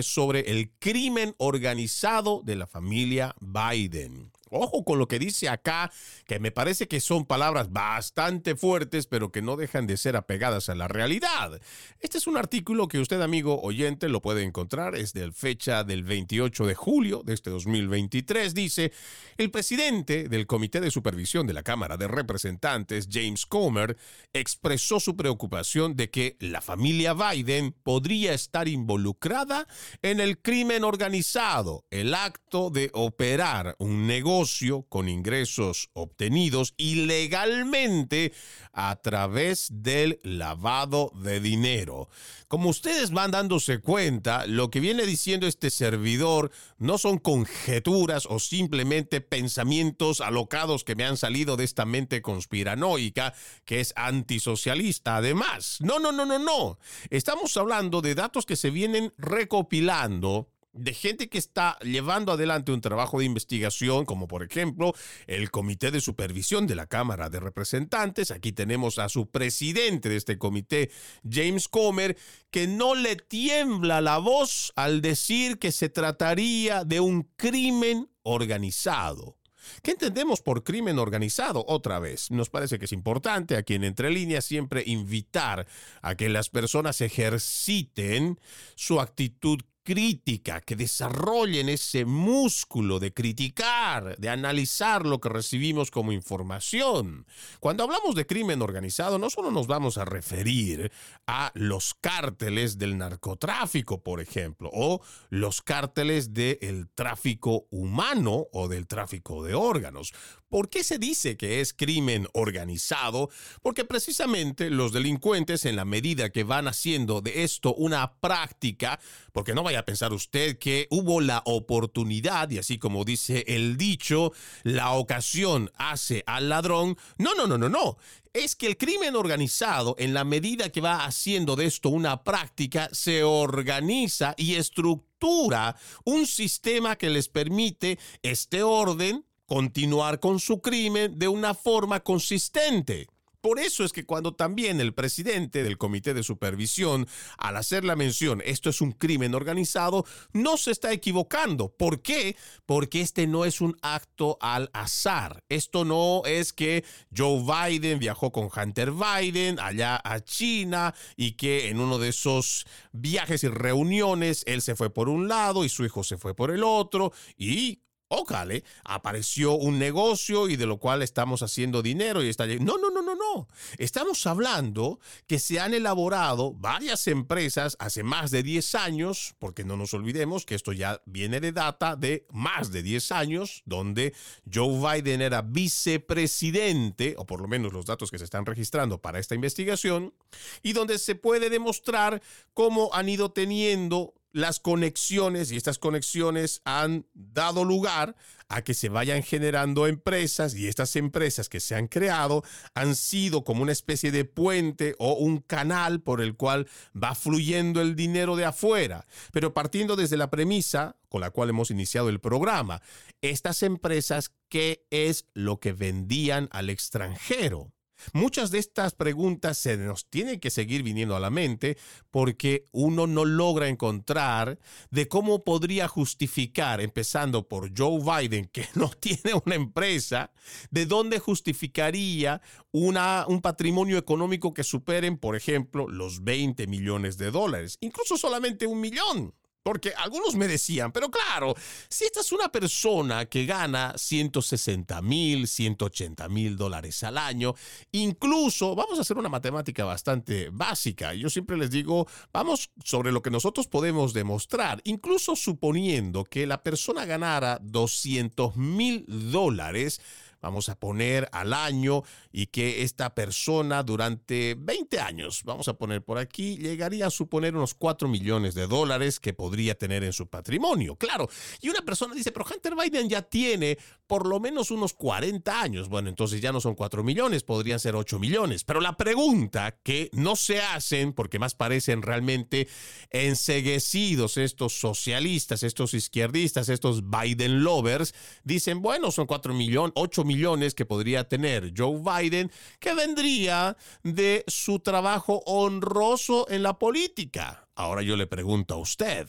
sobre 0.06 0.52
el 0.52 0.71
crimen 0.80 1.36
organizado 1.38 2.41
de 2.43 2.56
la 2.56 2.67
familia 2.67 3.36
Biden. 3.41 4.32
Ojo 4.56 4.86
con 4.86 5.00
lo 5.00 5.08
que 5.08 5.20
dice 5.20 5.50
acá, 5.50 5.91
que 6.26 6.39
me 6.39 6.52
parece 6.52 6.88
que 6.88 7.02
son 7.02 7.26
palabras 7.26 7.74
bastante 7.74 8.56
fuertes, 8.56 9.06
pero 9.06 9.30
que 9.32 9.41
no 9.41 9.58
dejan 9.58 9.86
de 9.86 9.98
ser 9.98 10.15
apegadas 10.15 10.70
a 10.70 10.76
la 10.76 10.88
realidad. 10.88 11.60
Este 12.00 12.18
es 12.18 12.26
un 12.26 12.38
artículo 12.38 12.88
que 12.88 13.00
usted, 13.00 13.22
amigo 13.22 13.62
oyente, 13.62 14.08
lo 14.08 14.22
puede 14.22 14.44
encontrar, 14.44 14.96
es 14.96 15.12
de 15.12 15.30
fecha 15.34 15.84
del 15.84 16.04
28 16.04 16.68
de 16.68 16.76
julio 16.76 17.22
de 17.26 17.34
este 17.34 17.50
2023. 17.50 18.54
Dice, 18.54 18.94
el 19.38 19.52
presidente 19.52 20.30
del 20.30 20.48
Comité 20.48 20.80
de 20.80 20.89
Supervisión 20.89 21.48
de 21.48 21.54
la 21.54 21.63
Cámara 21.63 21.98
de 21.98 22.08
Representantes, 22.08 23.10
James 23.12 23.46
Comer, 23.46 23.98
expresó 24.32 25.02
su 25.02 25.18
preocupación 25.18 25.98
de 25.98 26.10
que 26.10 26.38
la 26.39 26.62
familia 26.62 27.13
Biden 27.13 27.74
podría 27.84 28.34
estar 28.34 28.70
involucrada 28.70 29.68
en 30.02 30.22
el 30.22 30.38
crimen 30.38 30.86
organizado, 30.86 31.84
el 31.89 32.13
acto 32.13 32.70
de 32.70 32.89
operar 32.94 33.76
un 33.80 34.08
negocio 34.08 34.44
con 34.89 35.10
ingresos 35.10 35.89
obtenidos 35.93 36.73
ilegalmente 36.77 38.31
a 38.73 38.95
través 38.97 39.67
del 39.71 40.19
lavado 40.23 41.12
de 41.15 41.39
dinero. 41.39 42.10
Como 42.47 42.69
ustedes 42.69 43.12
van 43.12 43.31
dándose 43.31 43.79
cuenta, 43.79 44.45
lo 44.45 44.69
que 44.69 44.79
viene 44.79 45.05
diciendo 45.05 45.47
este 45.47 45.69
servidor 45.69 46.51
no 46.77 46.97
son 46.97 47.17
conjeturas 47.17 48.27
o 48.27 48.39
simplemente 48.39 49.19
pensamientos 49.19 50.21
alocados 50.21 50.84
que 50.84 50.95
me 50.95 51.05
han 51.05 51.17
salido 51.17 51.58
de 51.58 51.63
esta 51.63 51.86
mente 51.86 52.21
conspiranoica 52.21 53.34
que 53.65 53.79
es 53.79 53.93
antisocialista. 53.95 55.17
Además, 55.17 55.77
no, 55.81 55.99
no, 55.99 56.12
no, 56.12 56.25
no, 56.25 56.38
no. 56.38 56.77
Estamos 57.10 57.58
hablando 57.58 58.01
de 58.01 58.15
datos 58.15 58.45
que 58.45 58.55
se 58.55 58.69
vienen 58.69 59.12
recopilando 59.17 60.49
de 60.75 60.93
gente 60.93 61.29
que 61.29 61.38
está 61.38 61.79
llevando 61.79 62.31
adelante 62.31 62.71
un 62.71 62.81
trabajo 62.81 63.19
de 63.19 63.25
investigación, 63.25 64.05
como 64.05 64.27
por 64.27 64.43
ejemplo 64.43 64.93
el 65.27 65.49
Comité 65.49 65.91
de 65.91 66.01
Supervisión 66.01 66.67
de 66.67 66.75
la 66.75 66.88
Cámara 66.88 67.29
de 67.29 67.39
Representantes. 67.39 68.31
Aquí 68.31 68.51
tenemos 68.51 68.99
a 68.99 69.09
su 69.09 69.29
presidente 69.29 70.09
de 70.09 70.17
este 70.17 70.38
comité, 70.38 70.91
James 71.27 71.67
Comer, 71.67 72.17
que 72.51 72.67
no 72.67 72.95
le 72.95 73.15
tiembla 73.15 74.01
la 74.01 74.17
voz 74.17 74.73
al 74.75 75.01
decir 75.01 75.57
que 75.57 75.71
se 75.71 75.89
trataría 75.89 76.83
de 76.83 76.99
un 76.99 77.23
crimen 77.35 78.09
organizado. 78.23 79.38
¿Qué 79.81 79.91
entendemos 79.91 80.41
por 80.41 80.63
crimen 80.63 80.99
organizado? 80.99 81.65
Otra 81.67 81.99
vez, 81.99 82.29
nos 82.31 82.49
parece 82.49 82.77
que 82.77 82.85
es 82.85 82.91
importante 82.91 83.55
aquí 83.55 83.73
en 83.73 83.83
Entre 83.83 84.11
Líneas 84.11 84.45
siempre 84.45 84.83
invitar 84.85 85.67
a 86.01 86.15
que 86.15 86.29
las 86.29 86.49
personas 86.49 87.01
ejerciten 87.01 88.39
su 88.75 89.01
actitud 89.01 89.61
crítica, 89.86 90.62
que 90.62 90.76
desarrollen 90.76 91.69
ese 91.69 92.06
músculo 92.06 93.00
de 93.00 93.13
criticar, 93.13 94.17
de 94.17 94.30
analizar 94.30 95.06
lo 95.06 95.21
que 95.21 95.30
recibimos 95.30 95.91
como 95.91 96.12
información. 96.12 97.28
Cuando 97.60 97.84
hablamos 97.84 98.15
de 98.15 98.26
crimen 98.26 98.63
organizado, 98.63 99.19
no 99.19 99.30
solo 99.30 99.52
nos 99.52 99.67
vamos 99.67 100.00
a 100.00 100.04
referir 100.04 100.91
a 101.28 101.52
los 101.54 101.93
cárteles 101.93 102.80
del 102.80 102.98
narcotráfico, 102.98 104.02
por 104.02 104.21
ejemplo, 104.21 104.71
o 104.74 105.02
los 105.30 105.62
cárteles 105.62 106.34
del 106.34 106.89
tráfico 106.95 107.67
humano 107.69 108.48
o 108.52 108.67
del 108.67 108.88
tráfico 108.88 109.43
de 109.43 109.54
órganos. 109.54 110.13
¿Por 110.50 110.69
qué 110.69 110.84
se 110.84 111.00
dice 111.00 111.38
que 111.38 111.60
es 111.60 111.74
crimen 111.74 112.28
organizado? 112.34 113.30
Porque 113.62 113.84
precisamente 113.84 114.69
los 114.69 114.93
delincuentes, 114.93 115.65
en 115.65 115.76
la 115.76 115.86
medida 115.86 116.30
que 116.30 116.43
van 116.43 116.67
haciendo 116.67 117.21
de 117.21 117.43
esto 117.43 117.74
una 117.74 118.13
práctica, 118.21 119.00
porque 119.34 119.54
no 119.54 119.63
vaya 119.63 119.74
a 119.75 119.85
pensar 119.85 120.13
usted 120.13 120.57
que 120.57 120.88
hubo 120.89 121.21
la 121.21 121.41
oportunidad, 121.45 122.49
y 122.49 122.57
así 122.57 122.77
como 122.77 123.05
dice 123.05 123.43
el 123.47 123.77
dicho, 123.77 124.31
la 124.63 124.91
ocasión 124.91 125.71
hace 125.75 126.23
al 126.25 126.49
ladrón. 126.49 126.97
No, 127.17 127.35
no, 127.35 127.47
no, 127.47 127.57
no, 127.57 127.69
no 127.69 127.97
es 128.35 128.57
que 128.57 128.67
el 128.67 128.75
crimen 128.75 129.15
organizado, 129.15 129.95
en 129.97 130.13
la 130.13 130.25
medida 130.25 130.69
que 130.69 130.81
va 130.81 131.05
haciendo 131.05 131.55
de 131.55 131.67
esto 131.67 131.88
una 131.88 132.21
práctica, 132.25 132.89
se 132.91 133.23
organiza 133.23 134.35
y 134.38 134.55
estructura 134.55 135.77
un 136.03 136.27
sistema 136.27 136.97
que 136.97 137.09
les 137.09 137.29
permite 137.29 137.97
este 138.23 138.61
orden 138.61 139.25
continuar 139.45 140.19
con 140.19 140.41
su 140.41 140.59
crimen 140.59 141.17
de 141.17 141.29
una 141.29 141.53
forma 141.53 142.01
consistente. 142.01 143.07
Por 143.45 143.60
eso 143.60 143.84
es 143.84 143.93
que 143.93 144.08
cuando 144.08 144.34
también 144.34 144.81
el 144.81 144.95
presidente 144.95 145.62
del 145.62 145.77
comité 145.77 146.15
de 146.15 146.23
supervisión, 146.23 147.08
al 147.38 147.58
hacer 147.58 147.86
la 147.86 147.95
mención, 147.95 148.41
esto 148.43 148.71
es 148.71 148.81
un 148.81 148.91
crimen 148.91 149.36
organizado, 149.36 150.03
no 150.34 150.58
se 150.58 150.71
está 150.71 150.91
equivocando. 150.91 151.69
¿Por 151.69 152.01
qué? 152.01 152.38
Porque 152.65 153.01
este 153.01 153.27
no 153.27 153.45
es 153.45 153.62
un 153.62 153.77
acto 153.84 154.39
al 154.41 154.71
azar. 154.73 155.43
Esto 155.47 155.86
no 155.86 156.23
es 156.25 156.53
que 156.53 156.84
Joe 157.15 157.43
Biden 157.43 157.99
viajó 157.99 158.31
con 158.31 158.49
Hunter 158.49 158.91
Biden 158.91 159.60
allá 159.60 160.01
a 160.03 160.21
China 160.21 160.95
y 161.15 161.34
que 161.34 161.69
en 161.69 161.79
uno 161.79 161.99
de 161.99 162.10
esos 162.10 162.65
viajes 162.93 163.43
y 163.43 163.49
reuniones 163.49 164.41
él 164.47 164.63
se 164.63 164.75
fue 164.75 164.89
por 164.89 165.08
un 165.08 165.27
lado 165.27 165.63
y 165.63 165.69
su 165.69 165.86
hijo 165.86 166.03
se 166.03 166.17
fue 166.17 166.36
por 166.36 166.49
el 166.49 166.63
otro 166.63 167.13
y 167.38 167.85
Ócale, 168.08 168.63
apareció 168.84 169.54
un 169.54 169.80
negocio 169.80 170.48
y 170.48 170.58
de 170.58 170.68
lo 170.68 170.78
cual 170.78 171.02
estamos 171.02 171.41
haciendo 171.41 171.82
dinero 171.82 172.24
y 172.24 172.30
está... 172.30 172.46
No, 172.46 172.78
no, 172.78 172.91
no, 172.91 173.02
no, 173.02 173.15
no. 173.15 173.48
Estamos 173.78 174.28
hablando 174.28 175.00
que 175.26 175.39
se 175.39 175.60
han 175.60 175.74
elaborado 175.74 176.54
varias 176.54 177.08
empresas 177.08 177.76
hace 177.80 178.04
más 178.04 178.30
de 178.30 178.44
10 178.44 178.76
años, 178.76 179.36
porque 179.39 179.63
no 179.63 179.76
nos 179.76 179.94
olvidemos 179.94 180.46
que 180.46 180.54
esto 180.54 180.72
ya 180.72 181.02
viene 181.06 181.39
de 181.39 181.52
data 181.52 181.96
de 181.96 182.28
más 182.32 182.72
de 182.72 182.84
10 182.84 183.12
años, 183.12 183.63
donde 183.65 184.13
Joe 184.54 185.02
Biden 185.02 185.22
era 185.22 185.41
vicepresidente, 185.41 187.15
o 187.18 187.26
por 187.26 187.41
lo 187.41 187.48
menos 187.48 187.74
los 187.74 187.86
datos 187.86 188.12
que 188.12 188.20
se 188.20 188.26
están 188.26 188.46
registrando 188.46 189.02
para 189.02 189.20
esta 189.20 189.34
investigación, 189.36 190.13
y 190.62 190.74
donde 190.74 191.00
se 191.00 191.15
puede 191.15 191.50
demostrar 191.50 192.22
cómo 192.54 192.91
han 192.94 193.10
ido 193.10 193.32
teniendo 193.32 194.13
las 194.36 194.60
conexiones 194.60 195.50
y 195.50 195.56
estas 195.56 195.80
conexiones 195.80 196.62
han 196.65 197.06
dado 197.13 197.63
lugar 197.63 198.17
a 198.50 198.65
que 198.65 198.74
se 198.74 198.89
vayan 198.89 199.24
generando 199.24 199.88
empresas 199.88 200.56
y 200.56 200.67
estas 200.67 200.98
empresas 200.98 201.48
que 201.48 201.62
se 201.62 201.74
han 201.74 201.88
creado 201.88 202.43
han 202.74 202.98
sido 202.98 203.45
como 203.45 203.63
una 203.63 203.71
especie 203.71 204.12
de 204.12 204.26
puente 204.26 204.93
o 205.00 205.13
un 205.13 205.38
canal 205.38 206.02
por 206.02 206.19
el 206.19 206.36
cual 206.36 206.67
va 207.02 207.15
fluyendo 207.15 207.80
el 207.80 207.95
dinero 207.95 208.36
de 208.36 208.43
afuera. 208.43 209.08
Pero 209.32 209.54
partiendo 209.54 209.95
desde 209.95 210.17
la 210.17 210.30
premisa 210.30 210.98
con 211.08 211.21
la 211.21 211.30
cual 211.30 211.52
hemos 211.52 211.71
iniciado 211.71 212.10
el 212.10 212.19
programa, 212.19 212.82
estas 213.21 213.63
empresas, 213.63 214.34
¿qué 214.50 214.86
es 214.89 215.28
lo 215.34 215.62
que 215.62 215.71
vendían 215.71 216.50
al 216.52 216.69
extranjero? 216.69 217.71
Muchas 218.13 218.51
de 218.51 218.60
estas 218.60 218.93
preguntas 218.93 219.58
se 219.58 219.77
nos 219.77 220.08
tienen 220.08 220.39
que 220.39 220.49
seguir 220.49 220.84
viniendo 220.84 221.15
a 221.15 221.19
la 221.19 221.29
mente 221.29 221.77
porque 222.12 222.65
uno 222.71 223.08
no 223.08 223.25
logra 223.25 223.67
encontrar 223.67 224.60
de 224.91 225.08
cómo 225.08 225.43
podría 225.43 225.88
justificar, 225.88 226.81
empezando 226.81 227.47
por 227.47 227.71
Joe 227.77 227.99
Biden, 227.99 228.45
que 228.51 228.67
no 228.75 228.89
tiene 228.89 229.39
una 229.45 229.55
empresa, 229.55 230.31
de 230.71 230.86
dónde 230.86 231.19
justificaría 231.19 232.41
una, 232.71 233.25
un 233.27 233.41
patrimonio 233.41 233.97
económico 233.97 234.53
que 234.53 234.63
superen, 234.63 235.17
por 235.17 235.36
ejemplo, 235.36 235.88
los 235.88 236.23
20 236.23 236.67
millones 236.67 237.17
de 237.17 237.31
dólares, 237.31 237.77
incluso 237.81 238.17
solamente 238.17 238.67
un 238.67 238.81
millón. 238.81 239.34
Porque 239.65 239.93
algunos 239.97 240.36
me 240.36 240.47
decían, 240.47 240.91
pero 240.91 241.10
claro, 241.10 241.56
si 241.89 242.06
esta 242.06 242.19
es 242.19 242.32
una 242.32 242.49
persona 242.49 243.25
que 243.25 243.47
gana 243.47 243.95
160 243.97 245.01
mil, 245.01 245.47
180 245.47 246.30
mil 246.30 246.56
dólares 246.56 247.01
al 247.01 247.17
año, 247.17 247.56
incluso 247.91 248.75
vamos 248.75 248.99
a 248.99 249.01
hacer 249.01 249.17
una 249.17 249.28
matemática 249.28 249.84
bastante 249.84 250.49
básica. 250.51 251.15
Yo 251.15 251.32
siempre 251.32 251.58
les 251.58 251.71
digo, 251.71 252.06
vamos 252.32 252.69
sobre 252.84 253.12
lo 253.12 253.23
que 253.23 253.32
nosotros 253.32 253.65
podemos 253.65 254.13
demostrar, 254.13 254.82
incluso 254.84 255.36
suponiendo 255.36 256.25
que 256.25 256.45
la 256.45 256.62
persona 256.62 257.06
ganara 257.06 257.58
200 257.63 258.58
mil 258.58 259.04
dólares 259.08 259.99
vamos 260.45 260.69
a 260.69 260.79
poner 260.79 261.27
al 261.31 261.53
año 261.53 262.03
y 262.31 262.45
que 262.47 262.84
esta 262.84 263.15
persona 263.15 263.81
durante 263.81 264.55
20 264.55 264.99
años, 264.99 265.41
vamos 265.43 265.67
a 265.67 265.73
poner 265.73 266.03
por 266.03 266.19
aquí, 266.19 266.55
llegaría 266.58 267.08
a 267.08 267.10
suponer 267.10 267.55
unos 267.55 267.73
4 267.73 268.08
millones 268.08 268.53
de 268.53 268.67
dólares 268.67 269.19
que 269.19 269.34
podría 269.34 269.73
tener 269.75 270.03
en 270.03 270.13
su 270.13 270.27
patrimonio. 270.27 270.97
Claro, 270.97 271.27
y 271.62 271.69
una 271.69 271.81
persona 271.81 272.13
dice, 272.13 272.31
pero 272.31 272.45
Hunter 272.45 272.75
Biden 272.75 273.10
ya 273.10 273.23
tiene 273.23 273.79
por 274.05 274.27
lo 274.27 274.39
menos 274.39 274.69
unos 274.69 274.93
40 274.93 275.62
años. 275.62 275.89
Bueno, 275.89 276.10
entonces 276.10 276.41
ya 276.41 276.51
no 276.51 276.62
son 276.62 276.75
4 276.75 277.03
millones, 277.03 277.41
podrían 277.41 277.79
ser 277.79 277.95
8 277.95 278.19
millones. 278.19 278.63
Pero 278.63 278.81
la 278.81 278.97
pregunta 278.97 279.79
que 279.81 280.12
no 280.13 280.36
se 280.36 280.62
hacen, 280.62 281.12
porque 281.12 281.39
más 281.39 281.55
parecen 281.55 282.03
realmente 282.03 282.67
enseguecidos 283.10 284.38
estos 284.38 284.79
socialistas, 284.79 285.63
estos 285.63 285.95
izquierdistas, 285.95 286.69
estos 286.69 287.10
Biden 287.10 287.63
lovers, 287.63 288.13
dicen, 288.43 288.84
bueno, 288.84 289.10
son 289.10 289.25
4 289.25 289.55
millones, 289.55 289.93
8 289.95 290.23
millones 290.23 290.35
millones 290.36 290.76
que 290.76 290.86
podría 290.86 291.28
tener 291.30 291.71
Joe 291.76 292.02
Biden, 292.02 292.52
que 292.80 292.93
vendría 292.93 293.78
de 294.04 294.43
su 294.48 294.80
trabajo 294.80 295.41
honroso 295.45 296.45
en 296.50 296.62
la 296.62 296.78
política. 296.78 297.69
Ahora 297.76 298.02
yo 298.02 298.17
le 298.17 298.28
pregunto 298.28 298.74
a 298.74 298.78
usted, 298.78 299.28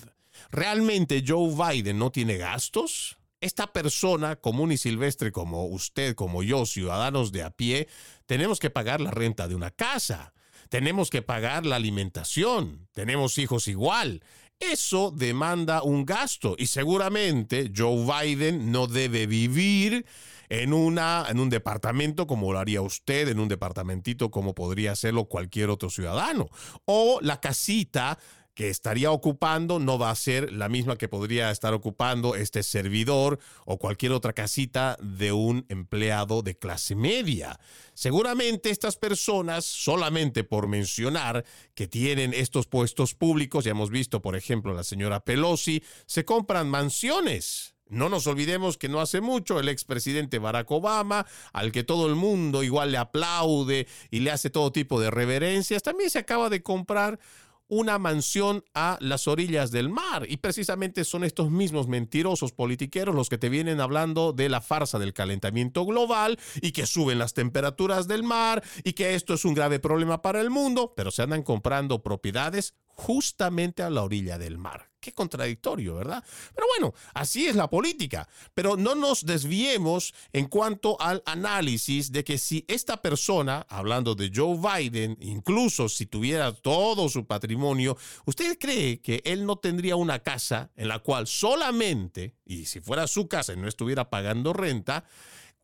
¿realmente 0.51 1.23
Joe 1.27 1.55
Biden 1.55 1.99
no 1.99 2.11
tiene 2.11 2.37
gastos? 2.37 3.17
esta 3.39 3.73
persona 3.73 4.37
común 4.37 4.73
y 4.73 4.79
silvestre 4.79 5.31
como 5.31 5.67
usted, 5.67 6.15
como 6.15 6.43
yo, 6.43 6.65
ciudadanos 6.65 7.33
de 7.33 7.43
a 7.43 7.51
pie, 7.51 7.87
tenemos 8.25 8.59
que 8.59 8.71
pagar 8.71 9.01
la 9.01 9.11
renta 9.11 9.47
de 9.47 9.55
una 9.55 9.71
casa, 9.71 10.33
tenemos 10.71 11.11
que 11.11 11.23
pagar 11.23 11.67
la 11.67 11.77
alimentación, 11.77 12.89
tenemos 12.93 13.37
hijos 13.39 13.69
igual. 13.69 14.23
Eso 14.59 15.13
demanda 15.15 15.83
un 15.83 16.07
gasto 16.07 16.55
y 16.59 16.67
seguramente 16.67 17.71
Joe 17.77 18.07
Biden 18.07 18.73
no 18.73 18.87
debe 18.87 19.27
vivir 19.27 20.07
en, 20.49 20.73
una, 20.73 21.27
en 21.29 21.41
un 21.41 21.51
departamento 21.51 22.27
como 22.27 22.53
lo 22.53 22.59
haría 22.59 22.81
usted, 22.81 23.29
en 23.29 23.39
un 23.39 23.49
departamentito 23.49 24.31
como 24.31 24.55
podría 24.55 24.93
hacerlo 24.93 25.27
cualquier 25.27 25.69
otro 25.69 25.91
ciudadano. 25.91 26.49
O 26.87 27.19
la 27.21 27.39
casita 27.41 28.19
que 28.57 28.71
estaría 28.71 29.11
ocupando 29.11 29.79
no 29.79 29.99
va 29.99 30.11
a 30.11 30.17
ser 30.17 30.51
la 30.51 30.71
misma 30.71 30.97
que 30.97 31.09
podría 31.09 31.51
estar 31.51 31.75
ocupando 31.75 32.35
este 32.37 32.63
servidor 32.63 33.39
o 33.67 33.79
cualquier 33.79 34.13
otra 34.13 34.33
casita 34.33 34.97
de 35.03 35.31
un 35.31 35.67
empleado 35.69 36.41
de 36.41 36.57
clase 36.57 36.97
media. 36.97 37.61
Seguramente 37.93 38.71
estas 38.71 38.97
personas, 38.97 39.67
solamente 39.67 40.43
por 40.43 40.69
mencionar 40.69 41.45
que 41.75 41.87
tienen 41.87 42.33
estos 42.33 42.67
puestos 42.67 43.15
públicos, 43.15 43.67
ya 43.67 43.73
hemos 43.73 43.91
visto, 43.91 44.23
por 44.23 44.35
ejemplo, 44.37 44.73
la 44.73 44.85
señora 44.85 45.21
Pelosi, 45.21 45.83
se 46.07 46.25
compran 46.25 46.71
mansiones. 46.71 47.75
No 47.89 48.09
nos 48.09 48.27
olvidemos 48.27 48.79
que 48.79 48.89
no 48.89 49.01
hace 49.01 49.21
mucho 49.21 49.61
el 49.61 49.69
expresidente 49.69 50.41
Barack 50.41 50.69
Obama, 50.71 51.27
al 51.53 51.71
que 51.71 51.85
todo 51.85 52.09
el 52.09 52.17
mundo 52.17 52.65
igual 52.65 52.91
le 52.91 52.99
aplaude 52.99 53.87
y 54.11 54.21
le 54.21 54.33
hace 54.33 54.51
todo 54.51 54.73
tipo 54.73 54.99
de 54.99 55.11
reverencias, 55.11 55.85
también 55.85 56.11
se 56.11 56.19
acaba 56.19 56.49
de 56.49 56.63
comprar 56.63 57.21
una 57.69 57.99
mansión 57.99 58.65
a 58.75 58.99
las 59.01 59.27
orillas 59.29 59.71
del 59.71 59.89
mar. 59.89 60.27
Y 60.29 60.39
precisamente 60.39 61.05
son 61.05 61.25
estos 61.25 61.51
mismos 61.51 61.89
mentirosos 61.89 62.53
politiqueros 62.53 63.15
los 63.15 63.29
que 63.29 63.39
te 63.39 63.49
vienen 63.49 63.81
hablando 63.81 64.33
de 64.33 64.49
la 64.49 64.61
farsa 64.61 64.99
del 64.99 65.13
calentamiento 65.13 65.85
global 65.85 66.39
y 66.61 66.73
que 66.73 66.87
suben 66.87 67.19
las 67.19 67.35
temperaturas 67.35 68.09
del 68.09 68.23
mar 68.23 68.63
y 68.85 68.93
que 68.93 69.15
esto 69.15 69.35
es 69.35 69.45
un 69.45 69.55
grave 69.55 69.79
problema 69.79 70.23
para 70.23 70.41
el 70.41 70.51
mundo, 70.51 70.95
pero 70.97 71.11
se 71.11 71.23
andan 71.23 71.43
comprando 71.43 72.03
propiedades 72.03 72.75
justamente 72.97 73.83
a 73.83 73.91
la 73.91 74.03
orilla 74.03 74.39
del 74.39 74.59
mar. 74.59 74.91
Qué 74.99 75.13
contradictorio, 75.13 75.95
¿verdad? 75.95 76.25
Pero 76.55 76.67
bueno, 76.77 76.95
así 77.15 77.47
es 77.47 77.55
la 77.55 77.71
política. 77.71 78.27
Pero 78.55 78.77
no 78.77 78.95
nos 78.95 79.25
desviemos 79.25 80.15
en 80.33 80.47
cuanto 80.47 81.01
al 81.01 81.23
análisis 81.27 82.11
de 82.11 82.25
que 82.25 82.39
si 82.39 82.65
esta 82.67 83.01
persona, 83.03 83.67
hablando 83.69 84.15
de 84.15 84.33
Joe 84.35 84.59
Biden, 84.59 85.17
incluso 85.21 85.89
si 85.89 86.07
tuviera 86.07 86.53
todo 86.53 87.09
su 87.09 87.27
patrimonio, 87.27 87.97
¿usted 88.25 88.59
cree 88.59 89.01
que 89.01 89.21
él 89.25 89.47
no 89.47 89.57
tendría 89.57 89.95
una 89.95 90.21
casa 90.21 90.73
en 90.75 90.89
la 90.89 90.99
cual 90.99 91.27
solamente, 91.27 92.35
y 92.45 92.65
si 92.65 92.81
fuera 92.81 93.07
su 93.07 93.29
casa 93.29 93.53
y 93.53 93.59
no 93.59 93.69
estuviera 93.69 94.11
pagando 94.11 94.55
renta, 94.55 95.05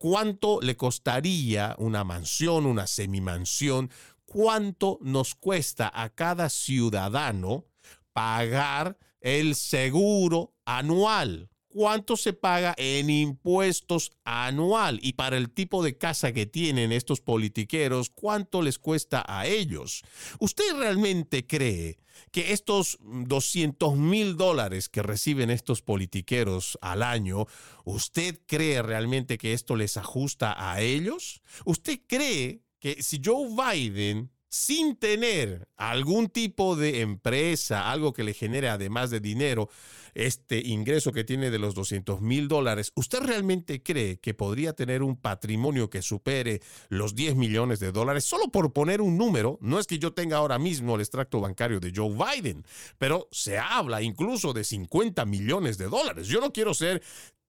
cuánto 0.03 0.59
le 0.61 0.75
costaría 0.75 1.75
una 1.79 2.03
mansión, 2.03 2.65
una 2.65 2.87
semimansión, 2.87 3.89
cuánto 4.33 4.97
nos 5.01 5.35
cuesta 5.35 5.91
a 5.93 6.09
cada 6.09 6.49
ciudadano 6.49 7.65
pagar 8.13 8.97
el 9.21 9.55
seguro 9.55 10.53
anual. 10.65 11.49
¿Cuánto 11.67 12.17
se 12.17 12.33
paga 12.33 12.75
en 12.77 13.09
impuestos 13.09 14.11
anual? 14.25 14.99
Y 15.01 15.13
para 15.13 15.37
el 15.37 15.49
tipo 15.49 15.83
de 15.83 15.97
casa 15.97 16.31
que 16.31 16.45
tienen 16.45 16.91
estos 16.91 17.19
politiqueros, 17.19 18.11
¿cuánto 18.11 18.61
les 18.61 18.77
cuesta 18.77 19.25
a 19.27 19.47
ellos? 19.47 20.03
¿Usted 20.37 20.75
realmente 20.77 21.47
cree 21.47 21.97
que 22.31 22.53
estos 22.53 22.99
200 23.01 23.95
mil 23.95 24.37
dólares 24.37 24.87
que 24.87 25.01
reciben 25.01 25.49
estos 25.49 25.81
politiqueros 25.81 26.77
al 26.81 27.01
año, 27.01 27.47
¿usted 27.85 28.39
cree 28.45 28.83
realmente 28.83 29.39
que 29.39 29.53
esto 29.53 29.75
les 29.75 29.97
ajusta 29.97 30.53
a 30.55 30.79
ellos? 30.79 31.41
¿Usted 31.65 32.01
cree 32.05 32.61
que 32.83 33.01
si 33.01 33.21
Joe 33.23 33.47
Biden 33.47 34.29
sin 34.49 34.97
tener 34.97 35.69
algún 35.77 36.27
tipo 36.27 36.75
de 36.75 36.99
empresa, 36.99 37.89
algo 37.89 38.11
que 38.11 38.25
le 38.25 38.33
genere 38.33 38.67
además 38.67 39.09
de 39.09 39.21
dinero, 39.21 39.69
este 40.15 40.59
ingreso 40.67 41.13
que 41.13 41.23
tiene 41.23 41.49
de 41.49 41.59
los 41.59 41.75
200 41.75 42.19
mil 42.19 42.49
dólares, 42.49 42.91
¿usted 42.95 43.21
realmente 43.21 43.81
cree 43.81 44.19
que 44.19 44.33
podría 44.33 44.73
tener 44.73 45.01
un 45.01 45.15
patrimonio 45.15 45.89
que 45.89 46.01
supere 46.01 46.61
los 46.89 47.15
10 47.15 47.37
millones 47.37 47.79
de 47.79 47.93
dólares? 47.93 48.25
Solo 48.25 48.49
por 48.51 48.73
poner 48.73 48.99
un 48.99 49.17
número, 49.17 49.57
no 49.61 49.79
es 49.79 49.87
que 49.87 49.97
yo 49.97 50.11
tenga 50.11 50.37
ahora 50.37 50.59
mismo 50.59 50.95
el 50.95 51.01
extracto 51.01 51.39
bancario 51.39 51.79
de 51.79 51.93
Joe 51.95 52.13
Biden, 52.13 52.65
pero 52.97 53.29
se 53.31 53.57
habla 53.57 54.01
incluso 54.01 54.51
de 54.51 54.65
50 54.65 55.23
millones 55.25 55.77
de 55.77 55.85
dólares. 55.85 56.27
Yo 56.27 56.41
no 56.41 56.51
quiero 56.51 56.73
ser 56.73 57.01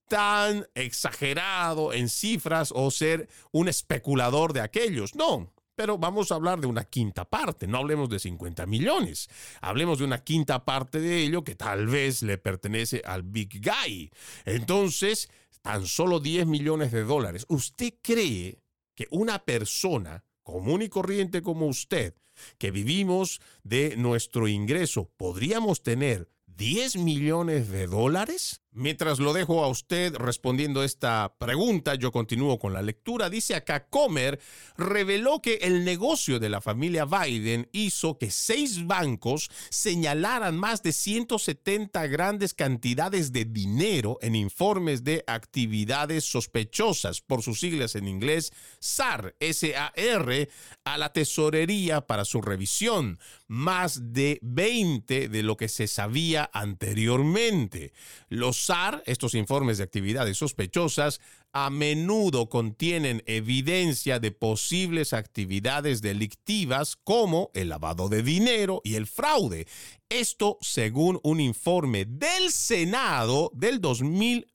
tan 0.09 0.67
exagerado 0.75 1.93
en 1.93 2.09
cifras 2.09 2.73
o 2.75 2.91
ser 2.91 3.29
un 3.53 3.69
especulador 3.69 4.53
de 4.53 4.61
aquellos. 4.61 5.15
No, 5.15 5.53
pero 5.75 5.99
vamos 5.99 6.31
a 6.31 6.37
hablar 6.37 6.61
de 6.61 6.67
una 6.67 6.85
quinta 6.85 7.25
parte, 7.25 7.67
no 7.67 7.79
hablemos 7.79 8.09
de 8.09 8.19
50 8.19 8.67
millones, 8.67 9.29
hablemos 9.61 9.99
de 9.99 10.05
una 10.05 10.23
quinta 10.23 10.65
parte 10.65 11.01
de 11.01 11.23
ello 11.23 11.43
que 11.43 11.57
tal 11.57 11.87
vez 11.87 12.23
le 12.23 12.39
pertenece 12.39 13.03
al 13.05 13.23
Big 13.23 13.61
Guy. 13.61 14.11
Entonces, 14.45 15.29
tan 15.63 15.87
solo 15.87 16.21
10 16.21 16.47
millones 16.47 16.93
de 16.93 17.05
dólares. 17.05 17.47
¿Usted 17.49 17.95
cree 18.03 18.61
que 18.95 19.09
una 19.11 19.45
persona 19.45 20.25
común 20.43 20.83
y 20.83 20.89
corriente 20.89 21.43
como 21.43 21.67
usted, 21.67 22.15
que 22.59 22.71
vivimos 22.71 23.41
de 23.63 23.97
nuestro 23.97 24.47
ingreso, 24.47 25.11
podríamos 25.17 25.83
tener 25.83 26.29
10 26.47 26.97
millones 26.97 27.71
de 27.71 27.87
dólares? 27.87 28.61
Mientras 28.77 29.21
lo 29.21 29.33
dejo 29.33 29.63
a 29.63 29.69
usted 29.69 30.17
respondiendo 30.17 30.83
esta 30.83 31.33
pregunta, 31.39 31.95
yo 31.95 32.11
continúo 32.11 32.59
con 32.59 32.73
la 32.73 32.83
lectura. 32.83 33.31
Dice 33.31 33.55
acá, 33.55 33.87
Comer 33.87 34.41
reveló 34.77 35.41
que 35.41 35.61
el 35.63 35.85
negocio 35.85 36.41
de 36.41 36.49
la 36.49 36.61
familia 36.61 37.05
Biden 37.05 37.69
hizo 37.71 38.19
que 38.19 38.33
seis 38.33 38.85
bancos 38.85 39.49
señalaran 39.71 40.57
más 40.57 40.83
de 40.83 40.93
170 40.93 42.05
grandes 42.09 42.53
cantidades 42.53 43.33
de 43.33 43.45
dinero 43.45 44.19
en 44.21 44.35
informes 44.35 45.05
de 45.05 45.23
actividades 45.29 46.25
sospechosas, 46.25 47.21
por 47.21 47.45
sus 47.45 47.61
siglas 47.61 47.95
en 47.95 48.09
inglés, 48.09 48.53
SAR, 48.81 49.37
S-A-R, 49.39 50.51
a 50.83 50.99
la 50.99 51.13
tesorería 51.13 52.01
para 52.01 52.25
su 52.25 52.43
revisión, 52.43 53.21
más 53.47 54.13
de 54.13 54.41
20 54.43 55.29
de 55.29 55.43
lo 55.45 55.57
que 55.57 55.69
se 55.69 55.87
sabía 55.87 56.51
anteriormente. 56.53 57.93
Los 58.29 58.64
SAR, 58.65 59.03
estos 59.07 59.35
informes 59.35 59.79
de 59.79 59.85
actividades 59.85 60.39
sospechosas, 60.39 61.21
a 61.53 61.71
menudo 61.71 62.49
contienen 62.49 63.23
evidencia 63.27 64.19
de 64.19 64.33
posibles 64.33 65.13
actividades 65.13 66.03
delictivas 66.03 66.97
como 66.97 67.51
el 67.55 67.69
lavado 67.69 68.09
de 68.09 68.23
dinero 68.23 68.81
y 68.83 68.97
el 68.97 69.07
fraude. 69.07 69.67
Esto 70.09 70.59
según 70.61 71.21
un 71.23 71.41
informe 71.41 72.07
del 72.07 72.51
Senado 72.51 73.51
del 73.55 73.81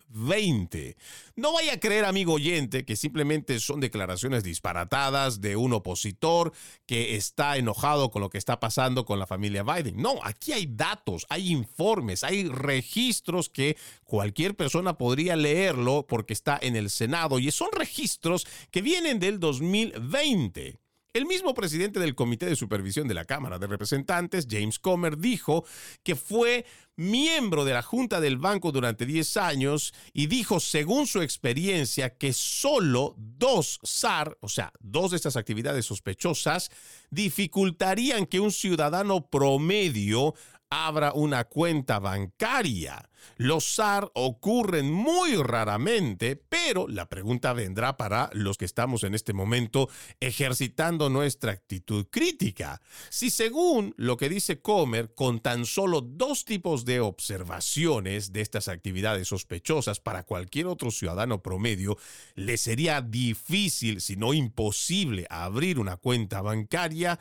2020. 0.10 0.98
No 1.36 1.54
vaya 1.54 1.74
a 1.74 1.80
creer, 1.80 2.06
amigo 2.06 2.34
oyente, 2.34 2.86
que 2.86 2.96
simplemente 2.96 3.60
son 3.60 3.80
declaraciones 3.80 4.44
disparatadas 4.44 5.42
de 5.42 5.56
un 5.56 5.74
opositor 5.74 6.52
que 6.86 7.16
está 7.16 7.58
enojado 7.58 8.12
con 8.12 8.22
lo 8.22 8.30
que 8.30 8.38
está 8.38 8.60
pasando 8.60 9.06
con 9.06 9.20
la 9.20 9.28
familia 9.28 9.64
Biden. 9.64 9.98
No, 9.98 10.20
aquí 10.24 10.52
hay 10.52 10.68
datos, 10.68 11.26
hay 11.30 11.52
informes, 11.52 12.24
hay 12.24 12.48
registros 12.48 13.50
que 13.50 13.78
cualquier 14.04 14.56
persona 14.56 14.98
podría 14.98 15.36
leerlo 15.36 16.06
porque 16.08 16.34
está 16.34 16.60
en 16.62 16.76
el 16.76 16.90
Senado 16.90 17.40
y 17.40 17.52
son 17.52 17.70
registros 17.72 18.46
que 18.72 18.82
vienen 18.82 19.20
del 19.20 19.40
2020. 19.40 20.78
El 21.12 21.26
mismo 21.26 21.56
presidente 21.56 22.00
del 22.00 22.14
Comité 22.14 22.46
de 22.46 22.56
Supervisión 22.56 23.08
de 23.08 23.16
la 23.16 23.26
Cámara 23.26 23.58
de 23.58 23.66
Representantes, 23.66 24.46
James 24.48 24.78
Comer, 24.78 25.18
dijo 25.18 25.66
que 26.04 26.16
fue 26.16 26.68
miembro 26.98 27.66
de 27.66 27.74
la 27.74 27.82
Junta 27.82 28.22
del 28.22 28.38
Banco 28.38 28.72
durante 28.72 29.08
10 29.08 29.38
años 29.38 29.92
y 30.14 30.28
dijo, 30.28 30.60
según 30.60 31.08
su 31.08 31.24
experiencia, 31.24 32.16
que 32.16 32.32
solo 32.32 33.16
dos 33.18 33.80
SAR, 33.82 34.38
o 34.40 34.50
sea, 34.50 34.72
dos 34.82 35.10
de 35.10 35.18
estas 35.18 35.36
actividades 35.36 35.88
sospechosas, 35.88 36.70
dificultarían 37.10 38.28
que 38.28 38.40
un 38.40 38.52
ciudadano 38.52 39.32
promedio 39.32 40.36
abra 40.70 41.14
una 41.14 41.46
cuenta 41.46 42.00
bancaria. 42.00 43.10
Los 43.36 43.76
SAR 43.76 44.12
ocurren 44.14 44.92
muy 44.92 45.36
raramente, 45.36 46.36
pero 46.36 46.88
la 46.88 47.10
pregunta 47.10 47.54
vendrá 47.54 47.98
para 47.98 48.30
los 48.34 48.58
que 48.58 48.66
estamos 48.66 49.04
en 49.04 49.14
este 49.14 49.34
momento 49.34 49.90
ejercitando 50.20 51.10
nuestra 51.10 51.52
actitud 51.52 52.08
crítica. 52.10 52.82
Si 53.10 53.30
según 53.30 53.94
lo 53.98 54.18
que 54.18 54.30
dice 54.30 54.62
Comer, 54.62 55.14
con 55.16 55.40
tan 55.40 55.66
solo 55.66 56.02
dos 56.02 56.46
tipos 56.46 56.86
de 56.86 57.00
observaciones 57.02 58.32
de 58.32 58.42
estas 58.42 58.68
actividades 58.68 59.28
sospechosas 59.28 60.00
para 60.00 60.24
cualquier 60.24 60.68
otro 60.68 60.92
ciudadano 60.92 61.42
promedio, 61.42 61.98
le 62.36 62.58
sería 62.58 63.02
difícil, 63.02 64.02
si 64.02 64.16
no 64.16 64.34
imposible, 64.34 65.26
abrir 65.30 65.80
una 65.80 65.98
cuenta 65.98 66.42
bancaria, 66.42 67.20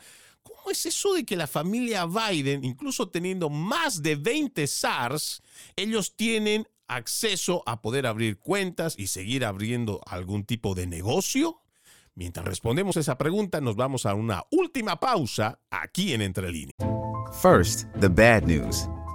¿Cómo 0.69 0.77
es 0.77 0.85
eso 0.85 1.15
de 1.15 1.25
que 1.25 1.35
la 1.35 1.47
familia 1.47 2.05
Biden, 2.05 2.63
incluso 2.63 3.09
teniendo 3.09 3.49
más 3.49 4.03
de 4.03 4.15
20 4.15 4.67
SARS, 4.67 5.41
ellos 5.75 6.15
tienen 6.15 6.67
acceso 6.87 7.63
a 7.65 7.81
poder 7.81 8.05
abrir 8.05 8.37
cuentas 8.37 8.93
y 8.95 9.07
seguir 9.07 9.45
abriendo 9.45 9.99
algún 10.05 10.45
tipo 10.45 10.75
de 10.75 10.85
negocio? 10.85 11.63
Mientras 12.13 12.45
respondemos 12.45 12.97
esa 12.97 13.17
pregunta, 13.17 13.61
nos 13.61 13.77
vamos 13.77 14.05
a 14.05 14.13
una 14.13 14.43
última 14.51 14.99
pausa 14.99 15.59
aquí 15.71 16.13
en 16.13 16.21
Entre 16.21 16.51
Líneas. 16.51 16.77
First, 17.41 17.87
the 17.99 18.07
bad 18.07 18.43
news. 18.43 18.87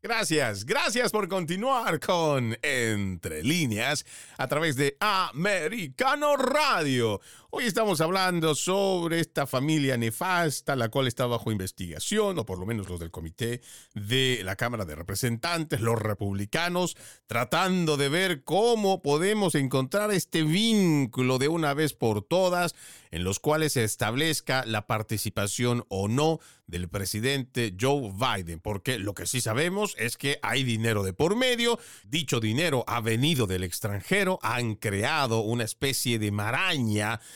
Gracias, 0.00 0.64
gracias 0.64 1.10
por 1.10 1.26
continuar 1.26 1.98
con 1.98 2.56
Entre 2.62 3.42
líneas 3.42 4.06
a 4.36 4.46
través 4.46 4.76
de 4.76 4.96
Americano 5.00 6.36
Radio. 6.36 7.20
Hoy 7.50 7.64
estamos 7.64 8.02
hablando 8.02 8.54
sobre 8.54 9.20
esta 9.20 9.46
familia 9.46 9.96
nefasta, 9.96 10.76
la 10.76 10.90
cual 10.90 11.08
está 11.08 11.24
bajo 11.24 11.50
investigación, 11.50 12.38
o 12.38 12.44
por 12.44 12.58
lo 12.58 12.66
menos 12.66 12.90
los 12.90 13.00
del 13.00 13.10
comité 13.10 13.62
de 13.94 14.42
la 14.44 14.54
Cámara 14.54 14.84
de 14.84 14.94
Representantes, 14.94 15.80
los 15.80 15.98
republicanos, 15.98 16.94
tratando 17.26 17.96
de 17.96 18.10
ver 18.10 18.44
cómo 18.44 19.00
podemos 19.00 19.54
encontrar 19.54 20.10
este 20.10 20.42
vínculo 20.42 21.38
de 21.38 21.48
una 21.48 21.72
vez 21.72 21.94
por 21.94 22.20
todas, 22.20 22.74
en 23.10 23.24
los 23.24 23.40
cuales 23.40 23.72
se 23.72 23.84
establezca 23.84 24.66
la 24.66 24.86
participación 24.86 25.86
o 25.88 26.06
no 26.06 26.40
del 26.66 26.90
presidente 26.90 27.74
Joe 27.80 28.12
Biden, 28.12 28.60
porque 28.60 28.98
lo 28.98 29.14
que 29.14 29.24
sí 29.24 29.40
sabemos 29.40 29.94
es 29.98 30.18
que 30.18 30.38
hay 30.42 30.64
dinero 30.64 31.02
de 31.02 31.14
por 31.14 31.34
medio, 31.34 31.78
dicho 32.04 32.40
dinero 32.40 32.84
ha 32.86 33.00
venido 33.00 33.46
del 33.46 33.64
extranjero, 33.64 34.38
han 34.42 34.74
creado 34.74 35.40
una 35.40 35.64
especie 35.64 36.18
de 36.18 36.30
maraña 36.30 37.20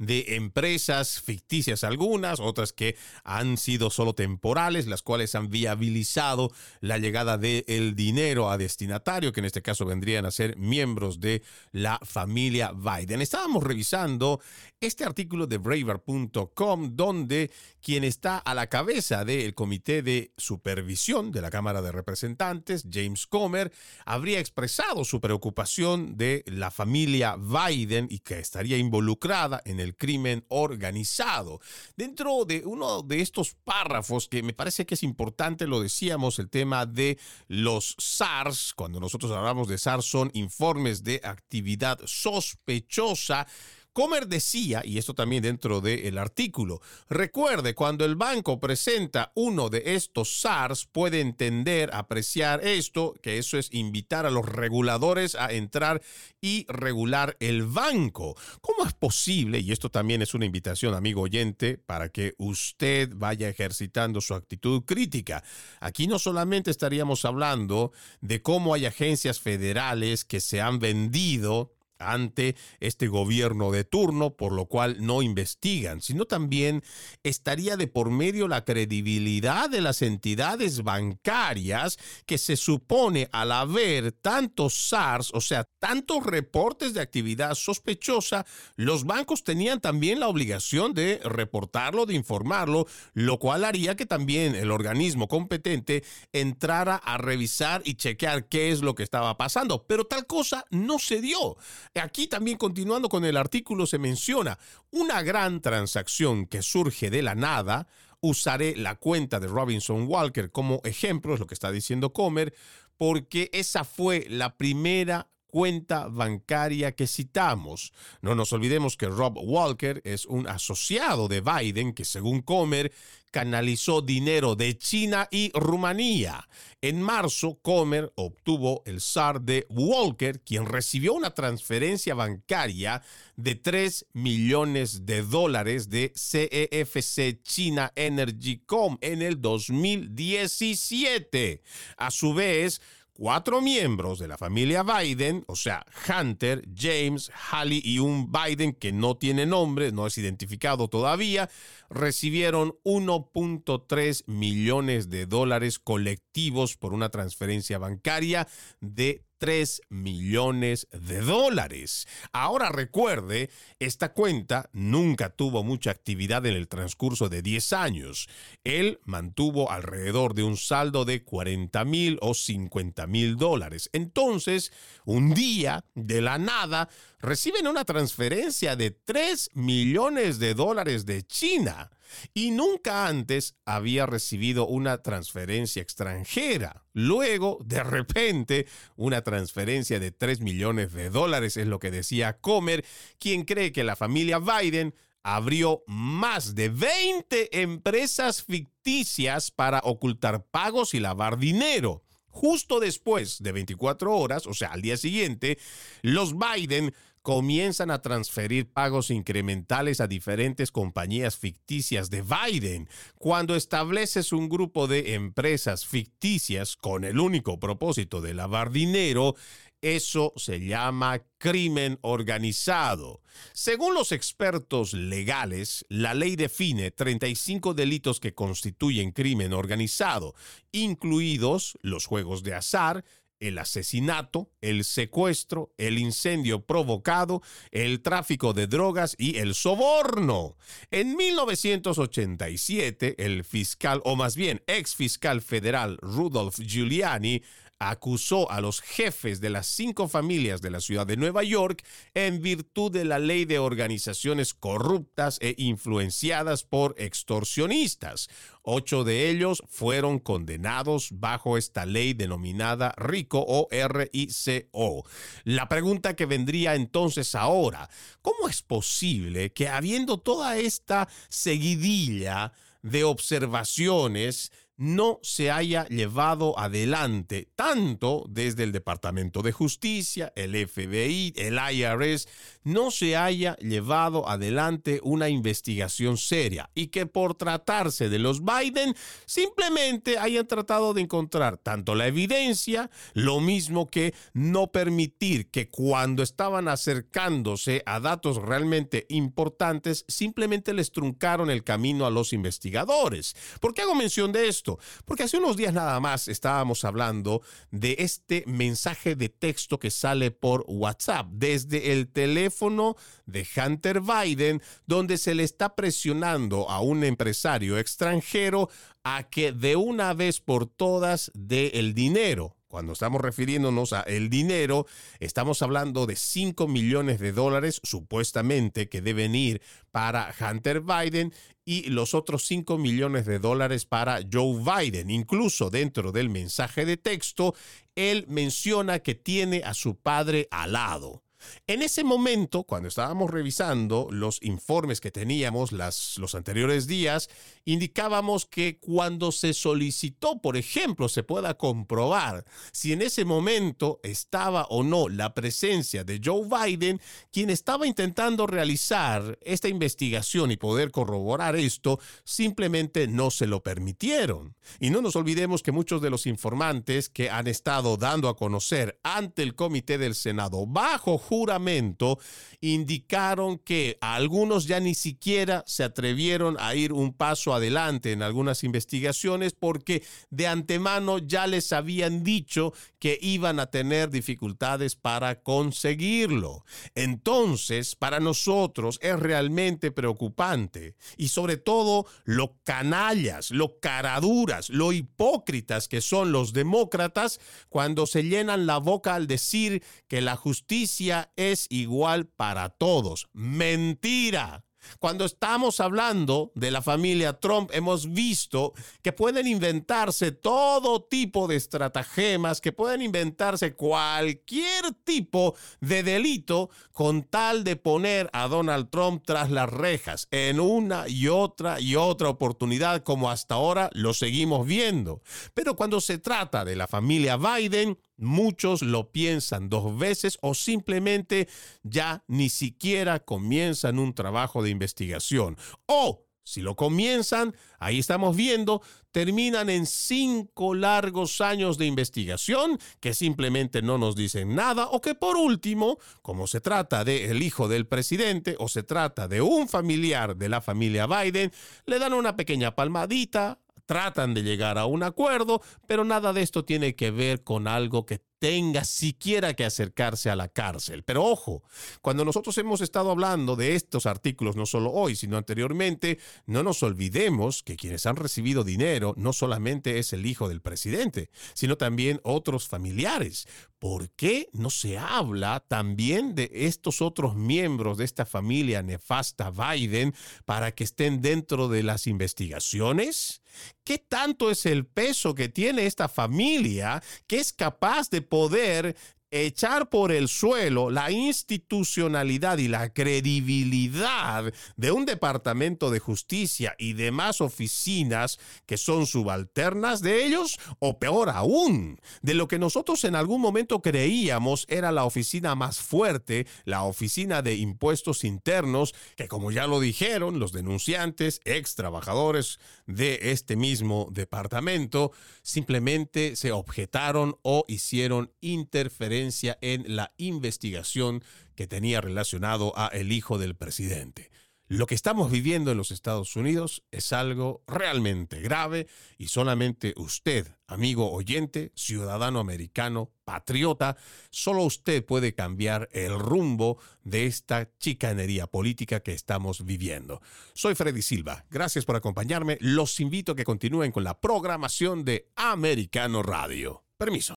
de 0.00 0.34
empresas 0.36 1.20
ficticias 1.20 1.84
algunas, 1.84 2.40
otras 2.40 2.72
que 2.72 2.96
han 3.22 3.58
sido 3.58 3.90
solo 3.90 4.14
temporales, 4.14 4.86
las 4.86 5.02
cuales 5.02 5.34
han 5.34 5.50
viabilizado 5.50 6.50
la 6.80 6.96
llegada 6.96 7.36
del 7.36 7.94
dinero 7.94 8.50
a 8.50 8.56
destinatario, 8.56 9.32
que 9.32 9.40
en 9.40 9.46
este 9.46 9.62
caso 9.62 9.84
vendrían 9.84 10.24
a 10.24 10.30
ser 10.30 10.56
miembros 10.56 11.20
de 11.20 11.42
la 11.70 12.00
familia 12.02 12.72
Biden. 12.72 13.20
Estábamos 13.20 13.62
revisando 13.62 14.40
este 14.80 15.04
artículo 15.04 15.46
de 15.46 15.58
braver.com 15.58 16.96
donde 16.96 17.50
quien 17.82 18.02
está 18.02 18.38
a 18.38 18.54
la 18.54 18.68
cabeza 18.68 19.26
del 19.26 19.54
comité 19.54 20.02
de 20.02 20.32
supervisión 20.38 21.30
de 21.30 21.42
la 21.42 21.50
Cámara 21.50 21.82
de 21.82 21.92
Representantes, 21.92 22.86
James 22.90 23.26
Comer, 23.26 23.70
habría 24.06 24.40
expresado 24.40 25.04
su 25.04 25.20
preocupación 25.20 26.16
de 26.16 26.42
la 26.46 26.70
familia 26.70 27.36
Biden 27.36 28.06
y 28.10 28.20
que 28.20 28.38
estaría 28.38 28.78
involucrada 28.78 29.60
en 29.66 29.80
el 29.80 29.89
crimen 29.96 30.44
organizado. 30.48 31.60
Dentro 31.96 32.44
de 32.44 32.62
uno 32.64 33.02
de 33.02 33.20
estos 33.20 33.54
párrafos 33.54 34.28
que 34.28 34.42
me 34.42 34.52
parece 34.52 34.86
que 34.86 34.94
es 34.94 35.02
importante, 35.02 35.66
lo 35.66 35.80
decíamos, 35.80 36.38
el 36.38 36.50
tema 36.50 36.86
de 36.86 37.18
los 37.48 37.96
SARS, 37.98 38.74
cuando 38.74 39.00
nosotros 39.00 39.32
hablamos 39.32 39.68
de 39.68 39.78
SARS 39.78 40.04
son 40.04 40.30
informes 40.34 41.02
de 41.04 41.20
actividad 41.24 41.98
sospechosa 42.04 43.46
Comer 43.92 44.28
decía, 44.28 44.82
y 44.84 44.98
esto 44.98 45.14
también 45.14 45.42
dentro 45.42 45.80
del 45.80 46.16
artículo, 46.18 46.80
recuerde, 47.08 47.74
cuando 47.74 48.04
el 48.04 48.14
banco 48.14 48.60
presenta 48.60 49.32
uno 49.34 49.68
de 49.68 49.96
estos 49.96 50.40
SARS, 50.40 50.86
puede 50.86 51.20
entender, 51.20 51.90
apreciar 51.92 52.64
esto, 52.64 53.14
que 53.20 53.38
eso 53.38 53.58
es 53.58 53.72
invitar 53.72 54.26
a 54.26 54.30
los 54.30 54.46
reguladores 54.46 55.34
a 55.34 55.52
entrar 55.52 56.02
y 56.40 56.66
regular 56.68 57.36
el 57.40 57.64
banco. 57.64 58.36
¿Cómo 58.60 58.86
es 58.86 58.92
posible? 58.92 59.58
Y 59.58 59.72
esto 59.72 59.90
también 59.90 60.22
es 60.22 60.34
una 60.34 60.46
invitación, 60.46 60.94
amigo 60.94 61.22
oyente, 61.22 61.76
para 61.76 62.10
que 62.10 62.34
usted 62.38 63.10
vaya 63.14 63.48
ejercitando 63.48 64.20
su 64.20 64.34
actitud 64.34 64.84
crítica. 64.84 65.42
Aquí 65.80 66.06
no 66.06 66.18
solamente 66.20 66.70
estaríamos 66.70 67.24
hablando 67.24 67.92
de 68.20 68.40
cómo 68.40 68.72
hay 68.72 68.86
agencias 68.86 69.40
federales 69.40 70.24
que 70.24 70.40
se 70.40 70.60
han 70.60 70.78
vendido 70.78 71.72
ante 72.00 72.56
este 72.80 73.08
gobierno 73.08 73.70
de 73.70 73.84
turno, 73.84 74.34
por 74.34 74.52
lo 74.52 74.66
cual 74.66 74.96
no 75.00 75.22
investigan, 75.22 76.00
sino 76.00 76.24
también 76.24 76.82
estaría 77.22 77.76
de 77.76 77.86
por 77.86 78.10
medio 78.10 78.48
la 78.48 78.64
credibilidad 78.64 79.70
de 79.70 79.80
las 79.80 80.02
entidades 80.02 80.82
bancarias 80.82 81.98
que 82.26 82.38
se 82.38 82.56
supone 82.56 83.28
al 83.32 83.52
haber 83.52 84.12
tantos 84.12 84.88
SARS, 84.88 85.30
o 85.34 85.40
sea, 85.40 85.64
tantos 85.78 86.24
reportes 86.24 86.94
de 86.94 87.00
actividad 87.00 87.54
sospechosa, 87.54 88.46
los 88.76 89.04
bancos 89.04 89.44
tenían 89.44 89.80
también 89.80 90.20
la 90.20 90.28
obligación 90.28 90.94
de 90.94 91.20
reportarlo, 91.24 92.06
de 92.06 92.14
informarlo, 92.14 92.86
lo 93.14 93.38
cual 93.38 93.64
haría 93.64 93.96
que 93.96 94.06
también 94.06 94.54
el 94.54 94.70
organismo 94.70 95.28
competente 95.28 96.04
entrara 96.32 96.96
a 96.96 97.18
revisar 97.18 97.82
y 97.84 97.94
chequear 97.94 98.48
qué 98.48 98.70
es 98.70 98.80
lo 98.80 98.94
que 98.94 99.02
estaba 99.02 99.36
pasando. 99.36 99.84
Pero 99.86 100.04
tal 100.04 100.26
cosa 100.26 100.64
no 100.70 100.98
se 100.98 101.20
dio. 101.20 101.56
Aquí 101.94 102.28
también 102.28 102.56
continuando 102.56 103.08
con 103.08 103.24
el 103.24 103.36
artículo 103.36 103.84
se 103.84 103.98
menciona 103.98 104.58
una 104.92 105.22
gran 105.22 105.60
transacción 105.60 106.46
que 106.46 106.62
surge 106.62 107.10
de 107.10 107.22
la 107.22 107.34
nada. 107.34 107.88
Usaré 108.20 108.76
la 108.76 108.94
cuenta 108.94 109.40
de 109.40 109.48
Robinson 109.48 110.04
Walker 110.06 110.52
como 110.52 110.80
ejemplo, 110.84 111.34
es 111.34 111.40
lo 111.40 111.46
que 111.48 111.54
está 111.54 111.72
diciendo 111.72 112.12
Comer, 112.12 112.54
porque 112.96 113.50
esa 113.52 113.82
fue 113.82 114.26
la 114.28 114.56
primera 114.56 115.28
cuenta 115.50 116.08
bancaria 116.08 116.92
que 116.92 117.06
citamos. 117.06 117.92
No 118.22 118.34
nos 118.34 118.52
olvidemos 118.52 118.96
que 118.96 119.06
Rob 119.06 119.36
Walker 119.36 120.00
es 120.04 120.26
un 120.26 120.46
asociado 120.46 121.28
de 121.28 121.40
Biden 121.40 121.92
que 121.92 122.04
según 122.04 122.42
Comer 122.42 122.92
canalizó 123.30 124.02
dinero 124.02 124.56
de 124.56 124.76
China 124.76 125.28
y 125.30 125.52
Rumanía. 125.54 126.48
En 126.82 127.00
marzo, 127.00 127.60
Comer 127.62 128.12
obtuvo 128.16 128.82
el 128.86 129.00
SAR 129.00 129.40
de 129.42 129.66
Walker, 129.68 130.40
quien 130.40 130.66
recibió 130.66 131.14
una 131.14 131.30
transferencia 131.30 132.14
bancaria 132.14 133.02
de 133.36 133.54
3 133.54 134.06
millones 134.12 135.06
de 135.06 135.22
dólares 135.22 135.88
de 135.90 136.12
CEFC 136.16 137.40
China 137.42 137.92
Energy 137.94 138.58
Com 138.66 138.98
en 139.00 139.22
el 139.22 139.40
2017. 139.40 141.62
A 141.96 142.10
su 142.10 142.34
vez, 142.34 142.82
cuatro 143.20 143.60
miembros 143.60 144.18
de 144.18 144.28
la 144.28 144.38
familia 144.38 144.82
Biden, 144.82 145.44
o 145.46 145.54
sea, 145.54 145.84
Hunter, 146.08 146.66
James, 146.74 147.30
Halley 147.50 147.82
y 147.84 147.98
un 147.98 148.32
Biden 148.32 148.72
que 148.72 148.92
no 148.92 149.18
tiene 149.18 149.44
nombre, 149.44 149.92
no 149.92 150.06
es 150.06 150.16
identificado 150.16 150.88
todavía, 150.88 151.50
recibieron 151.90 152.78
1.3 152.82 154.24
millones 154.26 155.10
de 155.10 155.26
dólares 155.26 155.78
colectivos 155.78 156.78
por 156.78 156.94
una 156.94 157.10
transferencia 157.10 157.76
bancaria 157.76 158.48
de 158.80 159.22
3 159.40 159.80
millones 159.88 160.86
de 160.92 161.22
dólares. 161.22 162.06
Ahora 162.32 162.68
recuerde, 162.68 163.48
esta 163.78 164.12
cuenta 164.12 164.68
nunca 164.74 165.30
tuvo 165.30 165.64
mucha 165.64 165.90
actividad 165.90 166.44
en 166.44 166.54
el 166.54 166.68
transcurso 166.68 167.30
de 167.30 167.40
10 167.40 167.72
años. 167.72 168.28
Él 168.64 169.00
mantuvo 169.06 169.70
alrededor 169.70 170.34
de 170.34 170.42
un 170.42 170.58
saldo 170.58 171.06
de 171.06 171.24
40 171.24 171.84
mil 171.86 172.18
o 172.20 172.34
50 172.34 173.06
mil 173.06 173.36
dólares. 173.36 173.88
Entonces, 173.94 174.72
un 175.06 175.32
día, 175.32 175.86
de 175.94 176.20
la 176.20 176.36
nada, 176.36 176.90
reciben 177.18 177.66
una 177.66 177.86
transferencia 177.86 178.76
de 178.76 178.90
3 178.90 179.52
millones 179.54 180.38
de 180.38 180.52
dólares 180.52 181.06
de 181.06 181.22
China 181.22 181.90
y 182.34 182.50
nunca 182.50 183.06
antes 183.06 183.56
había 183.64 184.06
recibido 184.06 184.66
una 184.66 185.02
transferencia 185.02 185.82
extranjera. 185.82 186.84
Luego, 186.92 187.58
de 187.64 187.82
repente, 187.82 188.66
una 188.96 189.22
transferencia 189.22 190.00
de 190.00 190.10
3 190.10 190.40
millones 190.40 190.92
de 190.92 191.10
dólares 191.10 191.56
es 191.56 191.66
lo 191.66 191.78
que 191.78 191.90
decía 191.90 192.38
Comer, 192.40 192.84
quien 193.18 193.44
cree 193.44 193.72
que 193.72 193.84
la 193.84 193.96
familia 193.96 194.38
Biden 194.38 194.94
abrió 195.22 195.82
más 195.86 196.54
de 196.54 196.68
20 196.68 197.60
empresas 197.62 198.42
ficticias 198.42 199.50
para 199.50 199.80
ocultar 199.84 200.46
pagos 200.46 200.94
y 200.94 201.00
lavar 201.00 201.38
dinero. 201.38 202.02
Justo 202.28 202.78
después 202.78 203.42
de 203.42 203.52
24 203.52 204.16
horas, 204.16 204.46
o 204.46 204.54
sea, 204.54 204.68
al 204.68 204.82
día 204.82 204.96
siguiente, 204.96 205.58
los 206.02 206.34
Biden 206.38 206.94
comienzan 207.22 207.90
a 207.90 208.02
transferir 208.02 208.72
pagos 208.72 209.10
incrementales 209.10 210.00
a 210.00 210.06
diferentes 210.06 210.70
compañías 210.72 211.36
ficticias 211.36 212.10
de 212.10 212.22
Biden. 212.22 212.88
Cuando 213.18 213.56
estableces 213.56 214.32
un 214.32 214.48
grupo 214.48 214.86
de 214.86 215.14
empresas 215.14 215.86
ficticias 215.86 216.76
con 216.76 217.04
el 217.04 217.18
único 217.20 217.58
propósito 217.60 218.20
de 218.20 218.34
lavar 218.34 218.70
dinero, 218.70 219.34
Eso 219.82 220.34
se 220.36 220.60
llama 220.60 221.22
crimen 221.38 221.98
organizado. 222.02 223.22
Según 223.54 223.94
los 223.94 224.12
expertos 224.12 224.92
legales, 224.92 225.86
la 225.88 226.12
ley 226.12 226.36
define 226.36 226.90
35 226.90 227.72
delitos 227.72 228.20
que 228.20 228.34
constituyen 228.34 229.12
crimen 229.12 229.54
organizado, 229.54 230.34
incluidos 230.70 231.78
los 231.80 232.04
juegos 232.04 232.42
de 232.42 232.54
azar, 232.54 233.06
el 233.40 233.58
asesinato, 233.58 234.50
el 234.60 234.84
secuestro, 234.84 235.72
el 235.78 235.98
incendio 235.98 236.64
provocado, 236.64 237.42
el 237.72 238.02
tráfico 238.02 238.52
de 238.52 238.66
drogas 238.66 239.16
y 239.18 239.38
el 239.38 239.54
soborno. 239.54 240.56
En 240.90 241.16
1987, 241.16 243.16
el 243.18 243.44
fiscal, 243.44 244.00
o 244.04 244.14
más 244.14 244.36
bien 244.36 244.62
ex 244.66 244.94
fiscal 244.94 245.42
federal 245.42 245.98
Rudolph 246.00 246.60
Giuliani, 246.60 247.42
acusó 247.80 248.50
a 248.50 248.60
los 248.60 248.82
jefes 248.82 249.40
de 249.40 249.48
las 249.48 249.66
cinco 249.66 250.06
familias 250.06 250.60
de 250.60 250.70
la 250.70 250.80
ciudad 250.80 251.06
de 251.06 251.16
Nueva 251.16 251.42
York 251.42 251.82
en 252.12 252.42
virtud 252.42 252.92
de 252.92 253.06
la 253.06 253.18
ley 253.18 253.46
de 253.46 253.58
organizaciones 253.58 254.52
corruptas 254.52 255.38
e 255.40 255.54
influenciadas 255.56 256.62
por 256.62 256.94
extorsionistas. 256.98 258.28
Ocho 258.62 259.02
de 259.02 259.30
ellos 259.30 259.62
fueron 259.66 260.18
condenados 260.18 261.08
bajo 261.12 261.56
esta 261.56 261.86
ley 261.86 262.12
denominada 262.12 262.92
RICO 262.98 263.42
o 263.48 263.66
R-I-C-O. 263.70 265.04
La 265.44 265.68
pregunta 265.70 266.14
que 266.14 266.26
vendría 266.26 266.74
entonces 266.74 267.34
ahora, 267.34 267.88
¿cómo 268.20 268.48
es 268.48 268.60
posible 268.60 269.54
que 269.54 269.68
habiendo 269.68 270.18
toda 270.18 270.58
esta 270.58 271.08
seguidilla 271.30 272.52
de 272.82 273.04
observaciones, 273.04 274.52
no 274.80 275.18
se 275.22 275.50
haya 275.50 275.86
llevado 275.88 276.58
adelante 276.58 277.50
tanto 277.54 278.24
desde 278.30 278.62
el 278.62 278.72
Departamento 278.72 279.42
de 279.42 279.52
Justicia, 279.52 280.32
el 280.36 280.56
FBI, 280.56 281.34
el 281.36 281.58
IRS, 281.72 282.26
no 282.64 282.90
se 282.90 283.14
haya 283.14 283.56
llevado 283.56 284.26
adelante 284.26 285.00
una 285.02 285.28
investigación 285.28 286.16
seria 286.16 286.70
y 286.74 286.86
que 286.86 287.04
por 287.04 287.34
tratarse 287.34 288.08
de 288.08 288.18
los 288.18 288.42
Biden 288.42 288.96
simplemente 289.26 290.16
hayan 290.16 290.46
tratado 290.46 290.94
de 290.94 291.02
encontrar 291.02 291.58
tanto 291.58 291.94
la 291.94 292.06
evidencia, 292.06 292.90
lo 293.12 293.40
mismo 293.40 293.90
que 293.90 294.14
no 294.32 294.72
permitir 294.72 295.50
que 295.50 295.68
cuando 295.68 296.22
estaban 296.22 296.68
acercándose 296.68 297.82
a 297.84 298.00
datos 298.00 298.36
realmente 298.36 299.04
importantes, 299.10 300.06
simplemente 300.08 300.72
les 300.72 300.90
truncaron 300.90 301.50
el 301.50 301.64
camino 301.64 302.06
a 302.06 302.10
los 302.10 302.32
investigadores. 302.32 303.36
¿Por 303.60 303.74
qué 303.74 303.82
hago 303.82 303.94
mención 303.94 304.32
de 304.32 304.48
esto? 304.48 304.69
Porque 305.04 305.24
hace 305.24 305.38
unos 305.38 305.56
días 305.56 305.72
nada 305.72 305.98
más 306.00 306.28
estábamos 306.28 306.84
hablando 306.84 307.42
de 307.70 307.96
este 307.98 308.44
mensaje 308.46 309.16
de 309.16 309.28
texto 309.28 309.78
que 309.78 309.90
sale 309.90 310.30
por 310.30 310.64
WhatsApp 310.68 311.26
desde 311.30 311.92
el 311.92 312.08
teléfono 312.08 312.96
de 313.26 313.46
Hunter 313.56 314.00
Biden, 314.00 314.62
donde 314.86 315.18
se 315.18 315.34
le 315.34 315.42
está 315.42 315.74
presionando 315.74 316.68
a 316.68 316.80
un 316.80 317.04
empresario 317.04 317.78
extranjero 317.78 318.68
a 319.04 319.24
que 319.24 319.52
de 319.52 319.76
una 319.76 320.14
vez 320.14 320.40
por 320.40 320.66
todas 320.66 321.30
dé 321.34 321.72
el 321.74 321.94
dinero 321.94 322.59
cuando 322.70 322.92
estamos 322.92 323.20
refiriéndonos 323.20 323.92
a 323.92 324.02
el 324.02 324.30
dinero, 324.30 324.86
estamos 325.18 325.60
hablando 325.60 326.06
de 326.06 326.14
5 326.14 326.68
millones 326.68 327.18
de 327.18 327.32
dólares 327.32 327.80
supuestamente 327.82 328.88
que 328.88 329.02
deben 329.02 329.34
ir 329.34 329.60
para 329.90 330.32
Hunter 330.40 330.80
Biden 330.80 331.34
y 331.64 331.90
los 331.90 332.14
otros 332.14 332.44
5 332.44 332.78
millones 332.78 333.26
de 333.26 333.40
dólares 333.40 333.86
para 333.86 334.20
Joe 334.32 334.62
Biden. 334.62 335.10
Incluso 335.10 335.68
dentro 335.68 336.12
del 336.12 336.30
mensaje 336.30 336.84
de 336.84 336.96
texto, 336.96 337.56
él 337.96 338.24
menciona 338.28 339.00
que 339.00 339.16
tiene 339.16 339.62
a 339.64 339.74
su 339.74 339.96
padre 339.96 340.46
al 340.52 340.72
lado. 340.74 341.24
En 341.66 341.82
ese 341.82 342.04
momento, 342.04 342.64
cuando 342.64 342.88
estábamos 342.88 343.30
revisando 343.30 344.08
los 344.10 344.42
informes 344.42 345.00
que 345.00 345.10
teníamos 345.10 345.72
las, 345.72 346.16
los 346.18 346.34
anteriores 346.34 346.86
días, 346.86 347.28
indicábamos 347.64 348.46
que 348.46 348.78
cuando 348.78 349.32
se 349.32 349.54
solicitó, 349.54 350.40
por 350.40 350.56
ejemplo, 350.56 351.08
se 351.08 351.22
pueda 351.22 351.54
comprobar 351.54 352.44
si 352.72 352.92
en 352.92 353.02
ese 353.02 353.24
momento 353.24 354.00
estaba 354.02 354.64
o 354.70 354.82
no 354.82 355.08
la 355.08 355.34
presencia 355.34 356.04
de 356.04 356.20
Joe 356.22 356.46
Biden, 356.46 357.00
quien 357.32 357.50
estaba 357.50 357.86
intentando 357.86 358.46
realizar 358.46 359.38
esta 359.42 359.68
investigación 359.68 360.50
y 360.50 360.56
poder 360.56 360.90
corroborar 360.90 361.56
esto, 361.56 362.00
simplemente 362.24 363.06
no 363.08 363.30
se 363.30 363.46
lo 363.46 363.62
permitieron. 363.62 364.56
Y 364.78 364.90
no 364.90 365.00
nos 365.02 365.16
olvidemos 365.16 365.62
que 365.62 365.72
muchos 365.72 366.02
de 366.02 366.10
los 366.10 366.26
informantes 366.26 367.08
que 367.08 367.30
han 367.30 367.46
estado 367.46 367.96
dando 367.96 368.28
a 368.28 368.36
conocer 368.36 368.98
ante 369.02 369.42
el 369.42 369.54
comité 369.54 369.98
del 369.98 370.14
Senado 370.14 370.66
bajo 370.66 371.18
juramento 371.30 372.18
indicaron 372.60 373.58
que 373.58 373.98
algunos 374.00 374.66
ya 374.66 374.80
ni 374.80 374.96
siquiera 374.96 375.62
se 375.64 375.84
atrevieron 375.84 376.56
a 376.58 376.74
ir 376.74 376.92
un 376.92 377.12
paso 377.12 377.54
adelante 377.54 378.10
en 378.10 378.22
algunas 378.22 378.64
investigaciones 378.64 379.52
porque 379.52 380.02
de 380.30 380.48
antemano 380.48 381.18
ya 381.18 381.46
les 381.46 381.72
habían 381.72 382.24
dicho 382.24 382.74
que 382.98 383.16
iban 383.22 383.60
a 383.60 383.66
tener 383.66 384.10
dificultades 384.10 384.96
para 384.96 385.40
conseguirlo. 385.40 386.64
Entonces, 386.96 387.94
para 387.94 388.18
nosotros 388.18 388.98
es 389.00 389.18
realmente 389.18 389.92
preocupante 389.92 390.96
y 391.16 391.28
sobre 391.28 391.58
todo 391.58 392.06
lo 392.24 392.56
canallas, 392.64 393.52
lo 393.52 393.78
caraduras, 393.78 394.68
lo 394.68 394.90
hipócritas 394.90 395.86
que 395.86 396.00
son 396.00 396.32
los 396.32 396.52
demócratas 396.52 397.38
cuando 397.68 398.06
se 398.06 398.24
llenan 398.24 398.66
la 398.66 398.78
boca 398.78 399.14
al 399.14 399.28
decir 399.28 399.84
que 400.08 400.20
la 400.20 400.34
justicia 400.34 401.19
es 401.36 401.66
igual 401.70 402.26
para 402.26 402.68
todos. 402.70 403.28
Mentira. 403.32 404.64
Cuando 404.98 405.24
estamos 405.24 405.80
hablando 405.80 406.52
de 406.54 406.70
la 406.70 406.82
familia 406.82 407.34
Trump, 407.34 407.70
hemos 407.72 408.12
visto 408.12 408.72
que 409.02 409.12
pueden 409.12 409.46
inventarse 409.46 410.32
todo 410.32 411.02
tipo 411.02 411.46
de 411.48 411.56
estratagemas, 411.56 412.60
que 412.60 412.72
pueden 412.72 413.02
inventarse 413.02 413.74
cualquier 413.74 414.92
tipo 415.04 415.54
de 415.80 416.02
delito 416.02 416.70
con 416.92 417.22
tal 417.22 417.64
de 417.64 417.76
poner 417.76 418.30
a 418.32 418.48
Donald 418.48 418.90
Trump 418.90 419.22
tras 419.24 419.50
las 419.50 419.70
rejas 419.70 420.28
en 420.30 420.60
una 420.60 421.08
y 421.08 421.28
otra 421.28 421.80
y 421.80 421.96
otra 421.96 422.28
oportunidad, 422.28 423.02
como 423.02 423.30
hasta 423.30 423.56
ahora 423.56 423.90
lo 423.92 424.14
seguimos 424.14 424.66
viendo. 424.66 425.22
Pero 425.54 425.76
cuando 425.76 426.00
se 426.00 426.18
trata 426.18 426.64
de 426.64 426.76
la 426.76 426.86
familia 426.86 427.36
Biden, 427.36 427.98
Muchos 428.20 428.82
lo 428.82 429.10
piensan 429.10 429.68
dos 429.68 429.98
veces 429.98 430.38
o 430.42 430.54
simplemente 430.54 431.48
ya 431.82 432.22
ni 432.28 432.48
siquiera 432.48 433.20
comienzan 433.20 433.98
un 433.98 434.14
trabajo 434.14 434.62
de 434.62 434.70
investigación. 434.70 435.56
O 435.86 436.26
si 436.50 436.62
lo 436.62 436.74
comienzan, 436.74 437.54
ahí 437.78 438.00
estamos 438.00 438.34
viendo, 438.34 438.82
terminan 439.12 439.70
en 439.70 439.86
cinco 439.86 440.74
largos 440.74 441.40
años 441.40 441.78
de 441.78 441.86
investigación 441.86 442.78
que 442.98 443.14
simplemente 443.14 443.82
no 443.82 443.98
nos 443.98 444.16
dicen 444.16 444.56
nada 444.56 444.88
o 444.88 445.00
que 445.00 445.14
por 445.14 445.36
último, 445.36 445.98
como 446.22 446.48
se 446.48 446.60
trata 446.60 447.04
del 447.04 447.30
el 447.30 447.42
hijo 447.44 447.68
del 447.68 447.86
presidente 447.86 448.56
o 448.58 448.68
se 448.68 448.82
trata 448.82 449.28
de 449.28 449.40
un 449.42 449.68
familiar 449.68 450.36
de 450.36 450.48
la 450.48 450.60
familia 450.60 451.06
Biden, 451.06 451.52
le 451.86 451.98
dan 452.00 452.14
una 452.14 452.36
pequeña 452.36 452.74
palmadita, 452.74 453.60
tratan 453.90 454.34
de 454.34 454.44
llegar 454.44 454.78
a 454.78 454.86
un 454.86 455.02
acuerdo, 455.02 455.62
pero 455.88 456.04
nada 456.04 456.32
de 456.32 456.42
esto 456.42 456.64
tiene 456.64 456.94
que 456.94 457.10
ver 457.10 457.42
con 457.42 457.66
algo 457.66 458.06
que 458.06 458.20
tenga 458.38 458.84
siquiera 458.84 459.54
que 459.54 459.64
acercarse 459.64 460.30
a 460.30 460.36
la 460.36 460.46
cárcel. 460.46 461.02
Pero 461.02 461.24
ojo, 461.24 461.64
cuando 462.00 462.24
nosotros 462.24 462.56
hemos 462.58 462.80
estado 462.80 463.10
hablando 463.10 463.56
de 463.56 463.74
estos 463.74 464.06
artículos, 464.06 464.54
no 464.54 464.64
solo 464.64 464.92
hoy, 464.92 465.16
sino 465.16 465.36
anteriormente, 465.36 466.20
no 466.46 466.62
nos 466.62 466.84
olvidemos 466.84 467.64
que 467.64 467.76
quienes 467.76 468.06
han 468.06 468.14
recibido 468.14 468.62
dinero 468.62 469.12
no 469.16 469.32
solamente 469.32 469.98
es 469.98 470.12
el 470.12 470.24
hijo 470.24 470.48
del 470.48 470.62
presidente, 470.62 471.28
sino 471.52 471.76
también 471.76 472.20
otros 472.22 472.68
familiares. 472.68 473.48
¿Por 473.80 474.10
qué 474.10 474.48
no 474.52 474.70
se 474.70 474.98
habla 474.98 475.64
también 475.66 476.34
de 476.34 476.50
estos 476.52 477.02
otros 477.02 477.34
miembros 477.34 477.98
de 477.98 478.04
esta 478.04 478.24
familia 478.24 478.82
nefasta 478.82 479.50
Biden 479.50 480.14
para 480.44 480.72
que 480.72 480.84
estén 480.84 481.20
dentro 481.20 481.68
de 481.68 481.82
las 481.82 482.06
investigaciones? 482.06 483.42
¿Qué 483.84 483.98
tanto 483.98 484.50
es 484.50 484.66
el 484.66 484.86
peso 484.86 485.34
que 485.34 485.48
tiene 485.48 485.86
esta 485.86 486.08
familia 486.08 487.02
que 487.26 487.38
es 487.38 487.52
capaz 487.52 488.10
de 488.10 488.22
poder 488.22 488.96
echar 489.30 489.88
por 489.88 490.12
el 490.12 490.28
suelo 490.28 490.90
la 490.90 491.10
institucionalidad 491.10 492.58
y 492.58 492.68
la 492.68 492.92
credibilidad 492.92 494.52
de 494.76 494.92
un 494.92 495.06
departamento 495.06 495.90
de 495.90 495.98
justicia 495.98 496.74
y 496.78 496.94
demás 496.94 497.40
oficinas 497.40 498.38
que 498.66 498.76
son 498.76 499.06
subalternas 499.06 500.00
de 500.02 500.24
ellos, 500.24 500.58
o 500.78 500.98
peor 500.98 501.30
aún, 501.30 502.00
de 502.22 502.34
lo 502.34 502.48
que 502.48 502.58
nosotros 502.58 503.04
en 503.04 503.14
algún 503.14 503.40
momento 503.40 503.82
creíamos 503.82 504.66
era 504.68 504.92
la 504.92 505.04
oficina 505.04 505.54
más 505.54 505.78
fuerte, 505.78 506.46
la 506.64 506.82
oficina 506.84 507.42
de 507.42 507.56
impuestos 507.56 508.24
internos, 508.24 508.94
que 509.16 509.28
como 509.28 509.50
ya 509.50 509.66
lo 509.66 509.80
dijeron 509.80 510.38
los 510.38 510.52
denunciantes, 510.52 511.40
ex 511.44 511.74
trabajadores 511.74 512.58
de 512.86 513.18
este 513.30 513.56
mismo 513.56 514.08
departamento, 514.10 515.12
simplemente 515.42 516.36
se 516.36 516.52
objetaron 516.52 517.36
o 517.42 517.64
hicieron 517.68 518.32
interferencia 518.40 519.19
en 519.60 519.96
la 519.96 520.12
investigación 520.16 521.22
que 521.54 521.66
tenía 521.66 522.00
relacionado 522.00 522.72
a 522.76 522.88
el 522.88 523.12
hijo 523.12 523.38
del 523.38 523.54
presidente. 523.54 524.30
Lo 524.72 524.86
que 524.86 524.94
estamos 524.94 525.32
viviendo 525.32 525.72
en 525.72 525.78
los 525.78 525.90
Estados 525.90 526.36
Unidos 526.36 526.84
es 526.92 527.12
algo 527.12 527.64
realmente 527.66 528.40
grave 528.40 528.86
y 529.18 529.26
solamente 529.26 529.94
usted, 529.96 530.46
amigo 530.68 531.10
oyente, 531.10 531.72
ciudadano 531.74 532.38
americano, 532.38 533.10
patriota, 533.24 533.96
solo 534.30 534.62
usted 534.62 535.04
puede 535.04 535.34
cambiar 535.34 535.88
el 535.90 536.16
rumbo 536.16 536.78
de 537.02 537.26
esta 537.26 537.68
chicanería 537.78 538.46
política 538.46 539.00
que 539.00 539.12
estamos 539.12 539.64
viviendo. 539.64 540.22
Soy 540.54 540.76
Freddy 540.76 541.02
Silva, 541.02 541.44
gracias 541.50 541.84
por 541.84 541.96
acompañarme, 541.96 542.56
los 542.60 543.00
invito 543.00 543.32
a 543.32 543.34
que 543.34 543.44
continúen 543.44 543.90
con 543.90 544.04
la 544.04 544.20
programación 544.20 545.04
de 545.04 545.32
Americano 545.34 546.22
Radio. 546.22 546.84
Permiso. 546.96 547.28